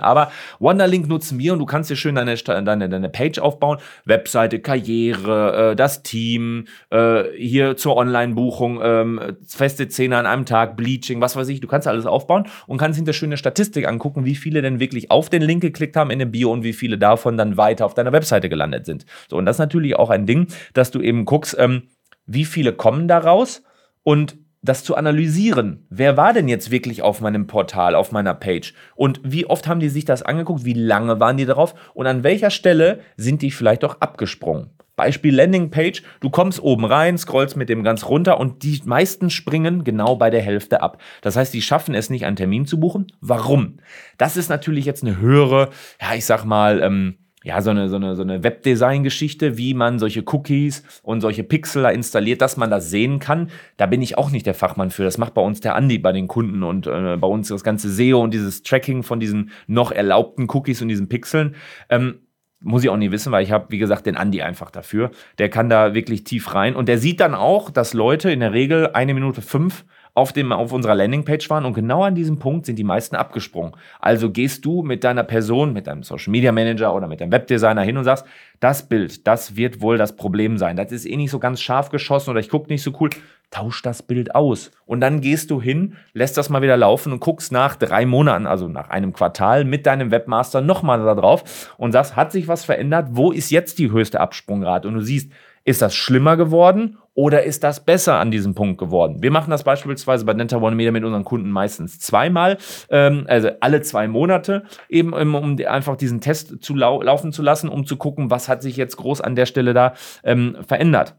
Aber 0.00 0.32
Wonderlink 0.58 1.08
nutzen 1.08 1.38
wir 1.38 1.52
und 1.52 1.60
du 1.60 1.66
kannst 1.66 1.88
dir 1.88 1.96
schön 1.96 2.16
deine, 2.16 2.34
deine, 2.34 2.88
deine 2.88 3.08
Page 3.08 3.38
aufbauen. 3.38 3.78
Webseite, 4.04 4.58
Karriere, 4.58 5.70
äh, 5.70 5.76
das 5.76 6.02
Team, 6.02 6.64
äh, 6.90 7.24
hier 7.36 7.76
zur 7.76 7.96
Online-Buchung, 7.96 8.80
ähm, 8.82 9.20
feste 9.46 9.88
Zähne 9.88 10.18
an 10.18 10.26
einem 10.26 10.46
Tag, 10.46 10.76
Bleaching, 10.76 11.20
was 11.20 11.36
weiß 11.36 11.48
ich. 11.48 11.60
Du 11.60 11.68
kannst 11.68 11.86
alles 11.86 12.06
aufbauen 12.06 12.48
und 12.66 12.78
kannst 12.78 12.96
hinter 12.96 13.12
schöne 13.12 13.36
Statistik 13.36 13.86
angucken, 13.86 14.24
wie 14.24 14.34
viele 14.34 14.62
denn 14.62 14.80
wirklich 14.80 15.10
auf 15.10 15.30
den 15.30 15.42
Link 15.42 15.62
geklickt 15.62 15.96
haben 15.96 16.10
in 16.10 16.18
dem 16.18 16.32
Bio 16.32 16.50
und 16.50 16.64
wie 16.64 16.72
viele 16.72 16.98
davon 16.98 17.36
dann 17.36 17.56
weiter 17.56 17.86
auf 17.86 17.94
deiner 17.94 18.12
Webseite 18.12 18.48
gelandet 18.48 18.86
sind. 18.86 19.06
So, 19.28 19.36
und 19.36 19.46
das 19.46 19.56
ist 19.56 19.60
natürlich 19.60 19.96
auch 19.96 20.10
ein 20.10 20.26
Ding, 20.26 20.48
dass 20.74 20.90
du 20.90 21.00
eben 21.00 21.24
guckst, 21.24 21.56
ähm, 21.58 21.84
wie 22.26 22.44
viele 22.44 22.72
kommen 22.72 23.08
daraus 23.08 23.62
und 24.02 24.36
das 24.62 24.84
zu 24.84 24.94
analysieren. 24.94 25.86
Wer 25.90 26.16
war 26.16 26.32
denn 26.32 26.48
jetzt 26.48 26.70
wirklich 26.70 27.02
auf 27.02 27.20
meinem 27.20 27.46
Portal, 27.46 27.94
auf 27.94 28.12
meiner 28.12 28.34
Page? 28.34 28.74
Und 28.94 29.20
wie 29.24 29.46
oft 29.46 29.66
haben 29.66 29.80
die 29.80 29.88
sich 29.88 30.04
das 30.04 30.22
angeguckt? 30.22 30.64
Wie 30.64 30.74
lange 30.74 31.20
waren 31.20 31.36
die 31.36 31.46
darauf? 31.46 31.74
Und 31.94 32.06
an 32.06 32.22
welcher 32.22 32.50
Stelle 32.50 33.00
sind 33.16 33.42
die 33.42 33.50
vielleicht 33.50 33.84
auch 33.84 34.00
abgesprungen? 34.00 34.70
Beispiel 34.96 35.34
Landingpage, 35.34 36.02
du 36.20 36.28
kommst 36.28 36.62
oben 36.62 36.84
rein, 36.84 37.16
scrollst 37.16 37.56
mit 37.56 37.70
dem 37.70 37.82
ganz 37.82 38.04
runter 38.04 38.38
und 38.38 38.62
die 38.64 38.82
meisten 38.84 39.30
springen 39.30 39.82
genau 39.82 40.16
bei 40.16 40.28
der 40.28 40.42
Hälfte 40.42 40.82
ab. 40.82 41.00
Das 41.22 41.36
heißt, 41.36 41.54
die 41.54 41.62
schaffen 41.62 41.94
es 41.94 42.10
nicht, 42.10 42.26
einen 42.26 42.36
Termin 42.36 42.66
zu 42.66 42.78
buchen. 42.78 43.06
Warum? 43.22 43.78
Das 44.18 44.36
ist 44.36 44.50
natürlich 44.50 44.84
jetzt 44.84 45.02
eine 45.02 45.16
höhere, 45.16 45.70
ja, 46.02 46.14
ich 46.14 46.26
sag 46.26 46.44
mal, 46.44 46.82
ähm, 46.82 47.16
ja, 47.42 47.62
so 47.62 47.70
eine, 47.70 47.88
so 47.88 47.96
eine, 47.96 48.16
so 48.16 48.22
eine 48.22 48.42
Webdesign-Geschichte, 48.42 49.56
wie 49.56 49.72
man 49.72 49.98
solche 49.98 50.22
Cookies 50.26 50.82
und 51.02 51.22
solche 51.22 51.42
Pixel 51.42 51.86
installiert, 51.86 52.42
dass 52.42 52.58
man 52.58 52.70
das 52.70 52.90
sehen 52.90 53.18
kann. 53.18 53.48
Da 53.78 53.86
bin 53.86 54.02
ich 54.02 54.18
auch 54.18 54.30
nicht 54.30 54.44
der 54.44 54.54
Fachmann 54.54 54.90
für. 54.90 55.04
Das 55.04 55.16
macht 55.16 55.32
bei 55.32 55.40
uns 55.40 55.60
der 55.60 55.74
Andi 55.74 55.98
bei 55.98 56.12
den 56.12 56.28
Kunden 56.28 56.62
und 56.62 56.86
äh, 56.86 57.16
bei 57.16 57.26
uns 57.26 57.48
das 57.48 57.64
ganze 57.64 57.90
SEO 57.90 58.20
und 58.20 58.34
dieses 58.34 58.62
Tracking 58.62 59.02
von 59.02 59.20
diesen 59.20 59.50
noch 59.66 59.90
erlaubten 59.90 60.48
Cookies 60.50 60.82
und 60.82 60.88
diesen 60.88 61.08
Pixeln. 61.08 61.54
Ähm, 61.88 62.20
muss 62.62 62.84
ich 62.84 62.90
auch 62.90 62.96
nie 62.98 63.10
wissen, 63.10 63.32
weil 63.32 63.42
ich 63.42 63.52
habe, 63.52 63.66
wie 63.70 63.78
gesagt, 63.78 64.04
den 64.04 64.16
Andi 64.16 64.42
einfach 64.42 64.70
dafür. 64.70 65.10
Der 65.38 65.48
kann 65.48 65.70
da 65.70 65.94
wirklich 65.94 66.24
tief 66.24 66.54
rein 66.54 66.76
und 66.76 66.88
der 66.88 66.98
sieht 66.98 67.20
dann 67.20 67.34
auch, 67.34 67.70
dass 67.70 67.94
Leute 67.94 68.30
in 68.30 68.40
der 68.40 68.52
Regel 68.52 68.90
eine 68.92 69.14
Minute 69.14 69.40
fünf 69.40 69.86
auf, 70.14 70.32
dem, 70.32 70.52
auf 70.52 70.72
unserer 70.72 70.94
Landingpage 70.94 71.48
waren 71.50 71.64
und 71.64 71.74
genau 71.74 72.02
an 72.02 72.14
diesem 72.14 72.38
Punkt 72.38 72.66
sind 72.66 72.78
die 72.78 72.84
meisten 72.84 73.16
abgesprungen. 73.16 73.72
Also 74.00 74.30
gehst 74.30 74.64
du 74.64 74.82
mit 74.82 75.04
deiner 75.04 75.24
Person, 75.24 75.72
mit 75.72 75.86
deinem 75.86 76.02
Social 76.02 76.30
Media 76.30 76.52
Manager 76.52 76.94
oder 76.94 77.06
mit 77.06 77.20
deinem 77.20 77.32
Webdesigner 77.32 77.82
hin 77.82 77.96
und 77.96 78.04
sagst, 78.04 78.24
das 78.58 78.88
Bild, 78.88 79.26
das 79.26 79.56
wird 79.56 79.80
wohl 79.80 79.98
das 79.98 80.16
Problem 80.16 80.58
sein. 80.58 80.76
Das 80.76 80.92
ist 80.92 81.06
eh 81.06 81.16
nicht 81.16 81.30
so 81.30 81.38
ganz 81.38 81.60
scharf 81.60 81.90
geschossen 81.90 82.30
oder 82.30 82.40
ich 82.40 82.50
gucke 82.50 82.70
nicht 82.70 82.82
so 82.82 82.92
cool. 83.00 83.10
Tausch 83.50 83.82
das 83.82 84.02
Bild 84.02 84.34
aus. 84.36 84.70
Und 84.86 85.00
dann 85.00 85.20
gehst 85.20 85.50
du 85.50 85.60
hin, 85.60 85.96
lässt 86.12 86.36
das 86.36 86.50
mal 86.50 86.62
wieder 86.62 86.76
laufen 86.76 87.12
und 87.12 87.18
guckst 87.18 87.50
nach 87.50 87.74
drei 87.74 88.06
Monaten, 88.06 88.46
also 88.46 88.68
nach 88.68 88.90
einem 88.90 89.12
Quartal 89.12 89.64
mit 89.64 89.86
deinem 89.86 90.12
Webmaster 90.12 90.60
nochmal 90.60 91.02
da 91.02 91.16
drauf 91.16 91.74
und 91.76 91.90
sagst, 91.90 92.14
hat 92.14 92.30
sich 92.30 92.46
was 92.46 92.64
verändert? 92.64 93.08
Wo 93.10 93.32
ist 93.32 93.50
jetzt 93.50 93.80
die 93.80 93.90
höchste 93.90 94.20
Absprungrate? 94.20 94.86
Und 94.86 94.94
du 94.94 95.00
siehst, 95.00 95.32
ist 95.64 95.82
das 95.82 95.94
schlimmer 95.94 96.36
geworden 96.36 96.98
oder 97.14 97.42
ist 97.42 97.64
das 97.64 97.84
besser 97.84 98.18
an 98.18 98.30
diesem 98.30 98.54
Punkt 98.54 98.78
geworden? 98.78 99.22
Wir 99.22 99.30
machen 99.30 99.50
das 99.50 99.64
beispielsweise 99.64 100.24
bei 100.24 100.34
Denta 100.34 100.58
One 100.58 100.76
Media 100.76 100.92
mit 100.92 101.04
unseren 101.04 101.24
Kunden 101.24 101.50
meistens 101.50 101.98
zweimal, 101.98 102.58
ähm, 102.88 103.26
also 103.28 103.50
alle 103.60 103.82
zwei 103.82 104.08
Monate, 104.08 104.64
eben 104.88 105.12
um 105.12 105.56
einfach 105.66 105.96
diesen 105.96 106.20
Test 106.20 106.62
zu 106.62 106.74
lau 106.74 107.02
laufen 107.02 107.32
zu 107.32 107.42
lassen, 107.42 107.68
um 107.68 107.84
zu 107.84 107.96
gucken, 107.96 108.30
was 108.30 108.48
hat 108.48 108.62
sich 108.62 108.76
jetzt 108.76 108.96
groß 108.96 109.20
an 109.20 109.34
der 109.34 109.46
Stelle 109.46 109.74
da 109.74 109.94
ähm, 110.24 110.56
verändert. 110.66 111.16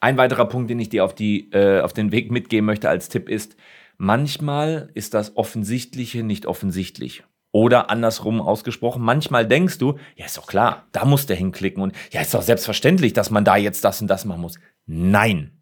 Ein 0.00 0.18
weiterer 0.18 0.46
Punkt, 0.46 0.68
den 0.68 0.80
ich 0.80 0.88
dir 0.88 1.04
auf, 1.04 1.14
die, 1.14 1.50
äh, 1.52 1.80
auf 1.80 1.92
den 1.92 2.12
Weg 2.12 2.30
mitgeben 2.30 2.66
möchte 2.66 2.88
als 2.88 3.08
Tipp 3.08 3.28
ist, 3.28 3.56
manchmal 3.96 4.90
ist 4.94 5.14
das 5.14 5.36
Offensichtliche 5.36 6.22
nicht 6.24 6.46
offensichtlich. 6.46 7.24
Oder 7.52 7.90
andersrum 7.90 8.40
ausgesprochen, 8.40 9.02
manchmal 9.02 9.46
denkst 9.46 9.78
du, 9.78 9.98
ja, 10.16 10.24
ist 10.24 10.38
doch 10.38 10.46
klar, 10.46 10.86
da 10.92 11.04
muss 11.04 11.26
der 11.26 11.36
hinklicken 11.36 11.82
und 11.82 11.94
ja, 12.10 12.22
ist 12.22 12.32
doch 12.32 12.42
selbstverständlich, 12.42 13.12
dass 13.12 13.30
man 13.30 13.44
da 13.44 13.56
jetzt 13.56 13.84
das 13.84 14.00
und 14.00 14.08
das 14.08 14.24
machen 14.24 14.40
muss. 14.40 14.58
Nein 14.86 15.52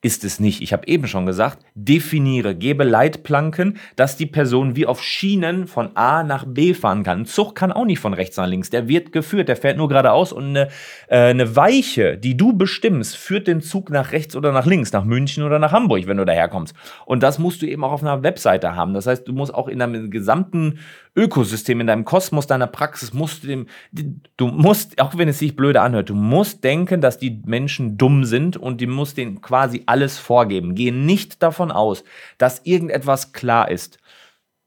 ist 0.00 0.22
es 0.22 0.38
nicht. 0.38 0.62
Ich 0.62 0.72
habe 0.72 0.86
eben 0.86 1.08
schon 1.08 1.26
gesagt, 1.26 1.58
definiere, 1.74 2.54
gebe 2.54 2.84
Leitplanken, 2.84 3.78
dass 3.96 4.16
die 4.16 4.26
Person 4.26 4.76
wie 4.76 4.86
auf 4.86 5.02
Schienen 5.02 5.66
von 5.66 5.96
A 5.96 6.22
nach 6.22 6.44
B 6.46 6.72
fahren 6.72 7.02
kann. 7.02 7.20
Ein 7.20 7.26
Zug 7.26 7.56
kann 7.56 7.72
auch 7.72 7.84
nicht 7.84 7.98
von 7.98 8.14
rechts 8.14 8.36
nach 8.36 8.46
links. 8.46 8.70
Der 8.70 8.86
wird 8.86 9.10
geführt, 9.10 9.48
der 9.48 9.56
fährt 9.56 9.76
nur 9.76 9.88
geradeaus 9.88 10.32
und 10.32 10.50
eine, 10.50 10.68
äh, 11.08 11.18
eine 11.18 11.56
Weiche, 11.56 12.16
die 12.16 12.36
du 12.36 12.52
bestimmst, 12.52 13.16
führt 13.16 13.48
den 13.48 13.60
Zug 13.60 13.90
nach 13.90 14.12
rechts 14.12 14.36
oder 14.36 14.52
nach 14.52 14.66
links, 14.66 14.92
nach 14.92 15.04
München 15.04 15.42
oder 15.42 15.58
nach 15.58 15.72
Hamburg, 15.72 16.06
wenn 16.06 16.18
du 16.18 16.24
daherkommst. 16.24 16.76
Und 17.04 17.24
das 17.24 17.40
musst 17.40 17.62
du 17.62 17.66
eben 17.66 17.82
auch 17.82 17.92
auf 17.92 18.02
einer 18.02 18.22
Webseite 18.22 18.76
haben. 18.76 18.94
Das 18.94 19.08
heißt, 19.08 19.26
du 19.26 19.32
musst 19.32 19.52
auch 19.52 19.66
in 19.66 19.80
deinem 19.80 20.12
gesamten 20.12 20.78
Ökosystem, 21.18 21.80
in 21.80 21.88
deinem 21.88 22.04
Kosmos, 22.04 22.46
deiner 22.46 22.68
Praxis, 22.68 23.12
musst 23.12 23.42
du 23.42 23.48
dem, 23.48 23.66
du 24.36 24.46
musst, 24.46 25.00
auch 25.00 25.18
wenn 25.18 25.28
es 25.28 25.40
sich 25.40 25.56
blöde 25.56 25.80
anhört, 25.80 26.10
du 26.10 26.14
musst 26.14 26.62
denken, 26.62 27.00
dass 27.00 27.18
die 27.18 27.42
Menschen 27.44 27.98
dumm 27.98 28.24
sind 28.24 28.56
und 28.56 28.80
die 28.80 28.86
musst 28.86 29.16
denen 29.16 29.40
quasi 29.40 29.82
alles 29.86 30.16
vorgeben. 30.16 30.76
Geh 30.76 30.92
nicht 30.92 31.42
davon 31.42 31.72
aus, 31.72 32.04
dass 32.38 32.64
irgendetwas 32.64 33.32
klar 33.32 33.68
ist. 33.68 33.98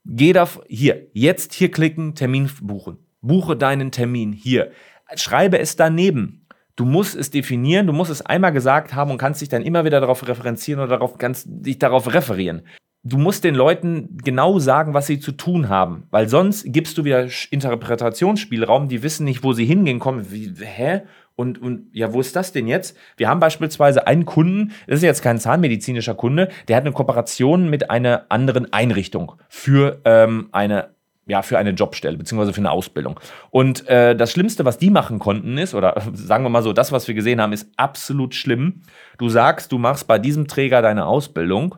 Geh 0.04 0.34
da 0.34 0.50
hier, 0.68 1.08
jetzt 1.14 1.54
hier 1.54 1.72
klicken, 1.72 2.16
Termin 2.16 2.50
buchen. 2.62 2.98
Buche 3.22 3.56
deinen 3.56 3.92
Termin 3.92 4.34
hier. 4.34 4.72
Schreibe 5.16 5.60
es 5.60 5.78
daneben. 5.78 6.48
Du 6.76 6.86
musst 6.86 7.16
es 7.16 7.30
definieren, 7.32 7.88
du 7.88 7.94
musst 7.94 8.12
es 8.12 8.26
einmal 8.26 8.52
gesagt 8.52 8.94
haben 8.94 9.12
und 9.12 9.18
kannst 9.18 9.42
dich 9.42 9.50
dann 9.50 9.62
immer 9.62 9.86
wieder 9.86 10.02
darauf 10.02 10.28
referenzieren 10.28 10.82
oder 10.82 10.98
darauf, 10.98 11.18
kannst 11.18 11.46
dich 11.48 11.78
darauf 11.80 12.14
referieren. 12.14 12.64
Du 13.04 13.18
musst 13.18 13.44
den 13.44 13.56
Leuten 13.56 14.18
genau 14.24 14.60
sagen, 14.60 14.94
was 14.94 15.08
sie 15.08 15.20
zu 15.20 15.32
tun 15.32 15.70
haben, 15.70 16.04
weil 16.12 16.30
sonst 16.30 16.66
gibst 16.68 17.00
du 17.00 17.04
wieder 17.04 17.28
Interpretationsspielraum, 17.50 18.90
die 18.90 19.02
wissen 19.02 19.24
nicht, 19.24 19.44
wo 19.44 19.54
sie 19.54 19.66
hingehen, 19.66 19.98
kommen, 19.98 20.32
wie, 20.32 20.54
hä? 20.60 21.02
Und, 21.36 21.60
und 21.60 21.88
ja, 21.94 22.14
wo 22.14 22.20
ist 22.20 22.36
das 22.36 22.52
denn 22.52 22.68
jetzt? 22.68 22.96
Wir 23.18 23.28
haben 23.28 23.40
beispielsweise 23.40 24.06
einen 24.06 24.26
Kunden, 24.26 24.74
das 24.86 24.98
ist 24.98 25.04
jetzt 25.04 25.24
kein 25.24 25.40
zahnmedizinischer 25.40 26.14
Kunde, 26.14 26.50
der 26.68 26.76
hat 26.76 26.84
eine 26.84 26.92
Kooperation 26.92 27.72
mit 27.72 27.90
einer 27.90 28.26
anderen 28.30 28.72
Einrichtung 28.72 29.34
für 29.50 30.00
ähm, 30.06 30.50
eine 30.52 30.90
ja, 31.28 31.44
für 31.44 31.58
eine 31.58 31.70
Jobstelle, 31.70 32.18
beziehungsweise 32.18 32.52
für 32.52 32.60
eine 32.60 32.72
Ausbildung. 32.72 33.20
Und 33.52 33.88
äh, 33.88 34.16
das 34.16 34.32
Schlimmste, 34.32 34.66
was 34.66 34.80
die 34.80 34.90
machen 34.90 35.18
konnten, 35.18 35.58
ist, 35.58 35.74
oder 35.74 36.02
sagen 36.14 36.44
wir 36.44 36.50
mal 36.50 36.64
so, 36.64 36.74
das, 36.74 36.92
was 36.92 37.08
wir 37.08 37.16
gesehen 37.16 37.40
haben, 37.40 37.54
ist 37.54 37.70
absolut 37.78 38.36
schlimm. 38.36 38.82
Du 39.18 39.30
sagst, 39.30 39.72
du 39.72 39.78
machst 39.78 40.08
bei 40.08 40.20
diesem 40.20 40.48
Träger 40.48 40.82
deine 40.82 41.06
Ausbildung 41.06 41.76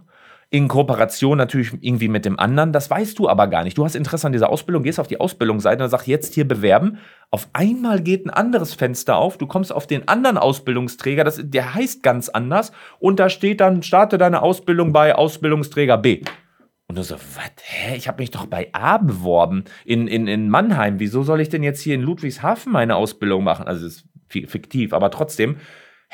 in 0.54 0.68
Kooperation 0.68 1.40
natürlich 1.40 1.72
irgendwie 1.82 2.08
mit 2.08 2.26
dem 2.26 2.38
anderen. 2.38 2.72
Das 2.72 2.88
weißt 2.88 3.18
du 3.18 3.28
aber 3.28 3.48
gar 3.48 3.64
nicht. 3.64 3.76
Du 3.76 3.84
hast 3.84 3.96
Interesse 3.96 4.28
an 4.28 4.34
dieser 4.34 4.52
Ausbildung, 4.52 4.84
gehst 4.84 5.00
auf 5.00 5.08
die 5.08 5.20
Ausbildungsseite 5.20 5.84
und 5.84 5.90
sagst, 5.90 6.06
jetzt 6.06 6.36
hier 6.36 6.48
bewerben. 6.48 7.00
Auf 7.32 7.50
einmal 7.54 8.02
geht 8.02 8.28
ein 8.28 8.30
anderes 8.30 8.76
Fenster 8.76 9.18
auf. 9.18 9.40
Du 9.40 9.48
kommst 9.48 9.74
auf 9.74 9.88
den 9.88 10.08
anderen 10.08 10.38
Ausbildungsträger, 10.38 11.24
das, 11.24 11.42
der 11.44 11.74
heißt 11.74 12.04
ganz 12.04 12.30
anders. 12.30 12.72
Und 13.00 13.20
da 13.20 13.30
steht 13.30 13.62
dann, 13.62 13.82
starte 13.82 14.20
deine 14.20 14.44
Ausbildung 14.44 14.94
bei 14.94 15.16
Ausbildungsträger 15.16 15.98
B. 15.98 16.22
Und 16.86 17.00
du 17.00 17.04
so, 17.04 17.16
was? 17.16 17.52
Hä? 17.64 17.96
Ich 17.98 18.08
habe 18.08 18.22
mich 18.22 18.30
doch 18.30 18.46
bei 18.46 18.70
A 18.74 19.00
beworben 19.00 19.64
in, 19.86 20.08
in, 20.08 20.28
in 20.28 20.50
Mannheim. 20.50 21.00
Wieso 21.00 21.24
soll 21.24 21.42
ich 21.42 21.50
denn 21.50 21.64
jetzt 21.64 21.82
hier 21.82 21.96
in 21.96 22.02
Ludwigshafen 22.02 22.72
meine 22.72 22.96
Ausbildung 22.96 23.44
machen? 23.44 23.66
Also, 23.66 23.88
es 23.88 24.06
ist 24.30 24.52
fiktiv, 24.52 24.94
aber 24.94 25.10
trotzdem. 25.10 25.56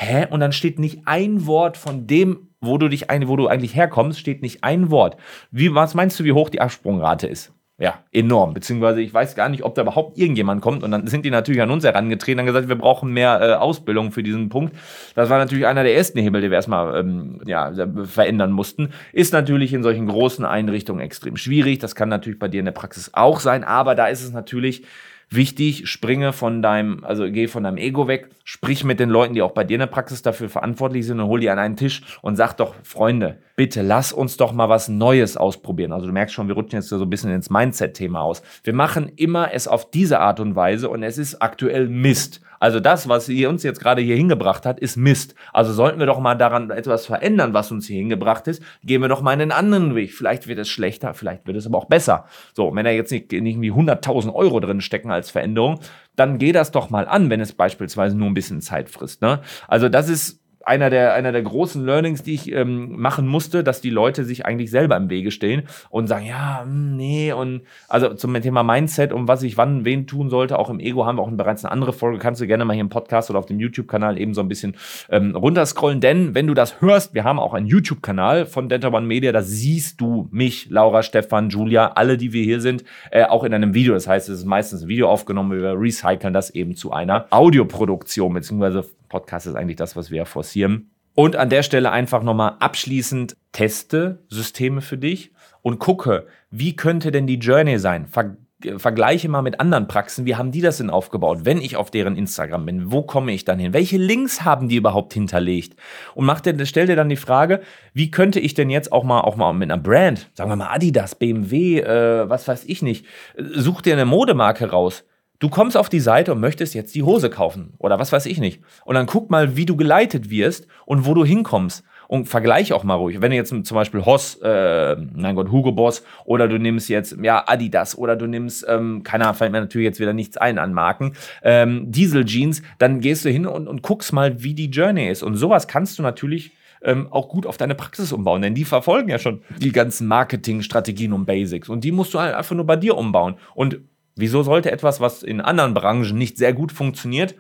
Hä? 0.01 0.27
Und 0.29 0.39
dann 0.39 0.53
steht 0.53 0.79
nicht 0.79 1.01
ein 1.05 1.45
Wort 1.45 1.75
von 1.75 2.07
dem 2.07 2.49
wo 2.61 2.77
du 2.77 2.89
dich 2.89 3.09
ein, 3.09 3.27
wo 3.27 3.35
du 3.35 3.47
eigentlich 3.47 3.75
herkommst, 3.75 4.19
steht 4.19 4.41
nicht 4.41 4.63
ein 4.63 4.91
Wort. 4.91 5.17
Wie, 5.51 5.73
was 5.73 5.95
meinst 5.95 6.19
du, 6.19 6.23
wie 6.23 6.33
hoch 6.33 6.49
die 6.49 6.61
Absprungrate 6.61 7.27
ist? 7.27 7.53
Ja, 7.81 8.03
enorm. 8.11 8.53
Beziehungsweise 8.53 8.99
ich 8.99 9.13
weiß 9.13 9.35
gar 9.35 9.47
nicht, 9.47 9.63
ob 9.63 9.73
da 9.73 9.83
überhaupt 9.83 10.17
irgendjemand 10.17 10.61
kommt. 10.61 10.83
Und 10.83 10.91
dann 10.91 11.07
sind 11.07 11.23
die 11.23 11.29
natürlich 11.29 11.61
an 11.61 11.71
uns 11.71 11.85
herangetreten 11.85 12.41
und 12.41 12.45
gesagt, 12.45 12.67
wir 12.67 12.77
brauchen 12.77 13.13
mehr 13.13 13.39
äh, 13.41 13.53
Ausbildung 13.53 14.11
für 14.11 14.21
diesen 14.21 14.49
Punkt. 14.49 14.75
Das 15.15 15.29
war 15.29 15.37
natürlich 15.37 15.65
einer 15.65 15.83
der 15.83 15.95
ersten 15.95 16.19
Hebel, 16.19 16.41
die 16.41 16.49
wir 16.49 16.57
erstmal 16.57 16.99
ähm, 16.99 17.41
ja, 17.45 17.71
verändern 18.03 18.51
mussten. 18.51 18.89
Ist 19.13 19.31
natürlich 19.31 19.71
in 19.73 19.81
solchen 19.81 20.07
großen 20.07 20.43
Einrichtungen 20.43 20.99
extrem 20.99 21.37
schwierig. 21.37 21.79
Das 21.79 21.95
kann 21.95 22.09
natürlich 22.09 22.37
bei 22.37 22.49
dir 22.49 22.59
in 22.59 22.65
der 22.65 22.73
Praxis 22.73 23.11
auch 23.13 23.39
sein. 23.39 23.63
Aber 23.63 23.95
da 23.95 24.07
ist 24.07 24.23
es 24.23 24.33
natürlich 24.33 24.83
Wichtig, 25.31 25.87
springe 25.87 26.33
von 26.33 26.63
deinem, 26.63 27.03
also 27.03 27.29
geh 27.31 27.47
von 27.47 27.63
deinem 27.63 27.77
Ego 27.77 28.07
weg, 28.07 28.29
sprich 28.43 28.83
mit 28.83 28.99
den 28.99 29.09
Leuten, 29.09 29.35
die 29.35 29.43
auch 29.43 29.51
bei 29.51 29.63
dir 29.63 29.75
in 29.75 29.81
der 29.81 29.87
Praxis 29.87 30.23
dafür 30.23 30.49
verantwortlich 30.49 31.05
sind 31.05 31.19
und 31.19 31.27
hol 31.27 31.39
die 31.39 31.49
an 31.51 31.59
einen 31.59 31.75
Tisch 31.75 32.01
und 32.23 32.35
sag 32.35 32.53
doch, 32.53 32.73
Freunde, 32.83 33.37
bitte 33.59 33.81
lass 33.81 34.13
uns 34.13 34.37
doch 34.37 34.53
mal 34.53 34.69
was 34.69 34.87
Neues 34.87 35.35
ausprobieren. 35.35 35.91
Also 35.91 36.07
du 36.07 36.13
merkst 36.13 36.33
schon, 36.33 36.47
wir 36.47 36.55
rutschen 36.55 36.79
jetzt 36.79 36.87
so 36.87 37.01
ein 37.01 37.09
bisschen 37.09 37.29
ins 37.29 37.49
Mindset-Thema 37.49 38.21
aus. 38.21 38.41
Wir 38.63 38.73
machen 38.73 39.11
immer 39.17 39.53
es 39.53 39.67
auf 39.67 39.91
diese 39.91 40.21
Art 40.21 40.39
und 40.39 40.55
Weise 40.55 40.87
und 40.87 41.03
es 41.03 41.17
ist 41.17 41.41
aktuell 41.41 41.89
Mist. 41.89 42.39
Also 42.61 42.79
das, 42.79 43.09
was 43.09 43.27
ihr 43.27 43.49
uns 43.49 43.63
jetzt 43.63 43.81
gerade 43.81 44.01
hier 44.01 44.15
hingebracht 44.15 44.65
hat, 44.65 44.79
ist 44.79 44.95
Mist. 44.95 45.35
Also 45.51 45.73
sollten 45.73 45.99
wir 45.99 46.05
doch 46.05 46.21
mal 46.21 46.35
daran 46.35 46.69
etwas 46.69 47.05
verändern, 47.05 47.53
was 47.53 47.69
uns 47.69 47.85
hier 47.85 47.97
hingebracht 47.97 48.47
ist. 48.47 48.63
Gehen 48.81 49.01
wir 49.01 49.09
doch 49.09 49.21
mal 49.21 49.31
einen 49.31 49.51
anderen 49.51 49.93
Weg. 49.93 50.13
Vielleicht 50.13 50.47
wird 50.47 50.59
es 50.59 50.69
schlechter, 50.69 51.13
vielleicht 51.13 51.45
wird 51.45 51.57
es 51.57 51.67
aber 51.67 51.79
auch 51.79 51.89
besser. 51.89 52.27
So, 52.53 52.73
wenn 52.73 52.85
da 52.85 52.91
jetzt 52.91 53.11
nicht, 53.11 53.29
nicht 53.29 53.57
irgendwie 53.57 53.73
100.000 53.73 54.33
Euro 54.33 54.61
drin 54.61 54.79
stecken 54.79 55.11
als 55.11 55.31
Veränderung, 55.31 55.81
dann 56.15 56.37
geh 56.37 56.53
das 56.53 56.71
doch 56.71 56.89
mal 56.89 57.09
an, 57.09 57.29
wenn 57.29 57.41
es 57.41 57.51
beispielsweise 57.51 58.15
nur 58.17 58.27
ein 58.27 58.33
bisschen 58.33 58.61
Zeit 58.61 58.89
frisst. 58.89 59.21
Ne? 59.21 59.41
Also 59.67 59.89
das 59.89 60.07
ist 60.07 60.39
einer 60.65 60.89
der, 60.89 61.13
einer 61.13 61.31
der 61.31 61.41
großen 61.41 61.85
Learnings, 61.85 62.23
die 62.23 62.33
ich 62.33 62.51
ähm, 62.51 62.99
machen 62.99 63.27
musste, 63.27 63.63
dass 63.63 63.81
die 63.81 63.89
Leute 63.89 64.23
sich 64.23 64.45
eigentlich 64.45 64.71
selber 64.71 64.97
im 64.97 65.09
Wege 65.09 65.31
stehen 65.31 65.63
und 65.89 66.07
sagen, 66.07 66.25
ja, 66.25 66.61
hm, 66.63 66.97
nee, 66.97 67.31
und 67.31 67.61
also 67.87 68.13
zum 68.13 68.39
Thema 68.41 68.63
Mindset 68.63 69.13
und 69.13 69.27
was 69.27 69.43
ich 69.43 69.57
wann 69.57 69.85
wen 69.85 70.05
tun 70.05 70.29
sollte, 70.29 70.59
auch 70.59 70.69
im 70.69 70.79
Ego 70.79 71.05
haben 71.05 71.17
wir 71.17 71.23
auch 71.23 71.31
bereits 71.31 71.63
eine 71.63 71.71
andere 71.71 71.93
Folge, 71.93 72.19
kannst 72.19 72.41
du 72.41 72.47
gerne 72.47 72.65
mal 72.65 72.73
hier 72.73 72.81
im 72.81 72.89
Podcast 72.89 73.29
oder 73.29 73.39
auf 73.39 73.45
dem 73.45 73.59
YouTube-Kanal 73.59 74.19
eben 74.19 74.33
so 74.33 74.41
ein 74.41 74.47
bisschen 74.47 74.75
ähm, 75.09 75.35
runterscrollen, 75.35 76.01
denn 76.01 76.35
wenn 76.35 76.47
du 76.47 76.53
das 76.53 76.81
hörst, 76.81 77.13
wir 77.13 77.23
haben 77.23 77.39
auch 77.39 77.53
einen 77.53 77.67
YouTube-Kanal 77.67 78.45
von 78.45 78.69
Denta 78.69 78.89
One 78.89 79.07
Media, 79.07 79.31
da 79.31 79.41
siehst 79.41 80.01
du 80.01 80.27
mich, 80.31 80.69
Laura, 80.69 81.03
Stefan, 81.03 81.49
Julia, 81.49 81.93
alle, 81.95 82.17
die 82.17 82.33
wir 82.33 82.43
hier 82.43 82.61
sind, 82.61 82.83
äh, 83.11 83.23
auch 83.23 83.43
in 83.43 83.53
einem 83.53 83.73
Video. 83.73 83.93
Das 83.93 84.07
heißt, 84.07 84.29
es 84.29 84.39
ist 84.39 84.45
meistens 84.45 84.83
ein 84.83 84.87
Video 84.87 85.09
aufgenommen, 85.09 85.59
wir 85.59 85.79
recyceln 85.79 86.33
das 86.33 86.49
eben 86.49 86.75
zu 86.75 86.91
einer 86.91 87.27
Audioproduktion, 87.29 88.33
beziehungsweise 88.33 88.85
Podcast 89.09 89.47
ist 89.47 89.55
eigentlich 89.55 89.77
das, 89.77 89.95
was 89.95 90.11
wir 90.11 90.25
forcieren. 90.25 90.91
Und 91.15 91.35
an 91.35 91.49
der 91.49 91.63
Stelle 91.63 91.91
einfach 91.91 92.23
nochmal 92.23 92.55
abschließend 92.59 93.35
teste 93.51 94.23
Systeme 94.29 94.81
für 94.81 94.97
dich 94.97 95.33
und 95.61 95.79
gucke, 95.79 96.27
wie 96.49 96.75
könnte 96.75 97.11
denn 97.11 97.27
die 97.27 97.39
Journey 97.39 97.77
sein? 97.79 98.07
Ver 98.07 98.37
vergleiche 98.77 99.29
mal 99.29 99.41
mit 99.41 99.61
anderen 99.61 99.87
Praxen, 99.87 100.25
wie 100.25 100.35
haben 100.35 100.51
die 100.51 100.59
das 100.59 100.77
denn 100.77 100.89
aufgebaut, 100.89 101.39
wenn 101.43 101.61
ich 101.61 101.77
auf 101.77 101.91
deren 101.91 102.17
Instagram 102.17 102.65
bin, 102.65 102.91
wo 102.91 103.03
komme 103.03 103.31
ich 103.31 103.45
dann 103.45 103.57
hin, 103.57 103.71
welche 103.71 103.97
Links 103.97 104.43
haben 104.43 104.67
die 104.67 104.75
überhaupt 104.75 105.13
hinterlegt? 105.13 105.77
Und 106.13 106.25
mach 106.25 106.41
dir, 106.41 106.65
stell 106.65 106.87
dir 106.87 106.97
dann 106.97 107.07
die 107.07 107.15
Frage, 107.15 107.61
wie 107.93 108.11
könnte 108.11 108.41
ich 108.41 108.55
denn 108.55 108.69
jetzt 108.69 108.91
auch 108.91 109.05
mal, 109.05 109.21
auch 109.21 109.37
mal 109.37 109.53
mit 109.53 109.71
einer 109.71 109.81
Brand, 109.81 110.29
sagen 110.33 110.51
wir 110.51 110.57
mal 110.57 110.73
Adidas, 110.73 111.15
BMW, 111.15 111.79
äh, 111.79 112.29
was 112.29 112.49
weiß 112.49 112.65
ich 112.65 112.81
nicht, 112.81 113.05
such 113.37 113.81
dir 113.81 113.93
eine 113.93 114.05
Modemarke 114.05 114.69
raus, 114.69 115.05
Du 115.39 115.47
kommst 115.47 115.77
auf 115.77 115.87
die 115.87 116.01
Seite 116.01 116.33
und 116.33 116.41
möchtest 116.41 116.73
jetzt 116.73 116.93
die 116.95 117.03
Hose 117.03 117.29
kaufen 117.29 117.73
oder 117.77 117.97
was 117.97 118.11
weiß 118.11 118.25
ich 118.25 118.39
nicht. 118.39 118.61
Und 118.83 118.95
dann 118.95 119.05
guck 119.05 119.29
mal, 119.29 119.55
wie 119.55 119.65
du 119.65 119.77
geleitet 119.77 120.29
wirst 120.29 120.67
und 120.85 121.05
wo 121.05 121.13
du 121.13 121.23
hinkommst. 121.23 121.83
Und 122.09 122.25
vergleich 122.27 122.73
auch 122.73 122.83
mal 122.83 122.95
ruhig. 122.95 123.21
Wenn 123.21 123.29
du 123.29 123.37
jetzt 123.37 123.49
zum 123.49 123.75
Beispiel 123.75 124.03
Hoss, 124.03 124.39
äh, 124.41 124.95
mein 124.95 125.35
Gott, 125.35 125.51
Hugo 125.51 125.71
Boss 125.71 126.03
oder 126.25 126.47
du 126.47 126.57
nimmst 126.57 126.89
jetzt 126.89 127.15
ja 127.21 127.43
Adidas 127.45 127.95
oder 127.95 128.15
du 128.15 128.25
nimmst, 128.25 128.65
ähm, 128.67 129.03
keiner 129.03 129.31
fällt 129.35 129.51
mir 129.51 129.61
natürlich 129.61 129.85
jetzt 129.85 129.99
wieder 129.99 130.13
nichts 130.13 130.35
ein 130.35 130.57
an 130.57 130.73
Marken, 130.73 131.13
ähm, 131.43 131.91
Diesel 131.91 132.25
Jeans, 132.25 132.63
dann 132.79 132.99
gehst 132.99 133.25
du 133.25 133.29
hin 133.29 133.45
und, 133.45 133.67
und 133.67 133.83
guckst 133.83 134.11
mal, 134.11 134.41
wie 134.41 134.55
die 134.55 134.71
Journey 134.71 135.07
ist. 135.07 135.21
Und 135.21 135.35
sowas 135.35 135.67
kannst 135.67 135.99
du 135.99 136.01
natürlich 136.01 136.51
ähm, 136.81 137.07
auch 137.11 137.29
gut 137.29 137.45
auf 137.45 137.57
deine 137.57 137.75
Praxis 137.75 138.11
umbauen, 138.11 138.41
denn 138.41 138.55
die 138.55 138.65
verfolgen 138.65 139.09
ja 139.09 139.19
schon 139.19 139.43
die 139.59 139.71
ganzen 139.71 140.07
Marketingstrategien 140.07 141.13
und 141.13 141.25
Basics 141.25 141.69
und 141.69 141.83
die 141.83 141.91
musst 141.91 142.15
du 142.15 142.19
halt 142.19 142.33
einfach 142.33 142.55
nur 142.55 142.65
bei 142.65 142.75
dir 142.75 142.97
umbauen. 142.97 143.35
Und 143.53 143.81
wieso 144.19 144.43
sollte 144.43 144.71
etwas, 144.71 144.99
was 144.99 145.23
in 145.23 145.41
anderen 145.41 145.73
Branchen 145.73 146.17
nicht 146.17 146.37
sehr 146.37 146.53
gut 146.53 146.71
funktioniert, 146.71 147.35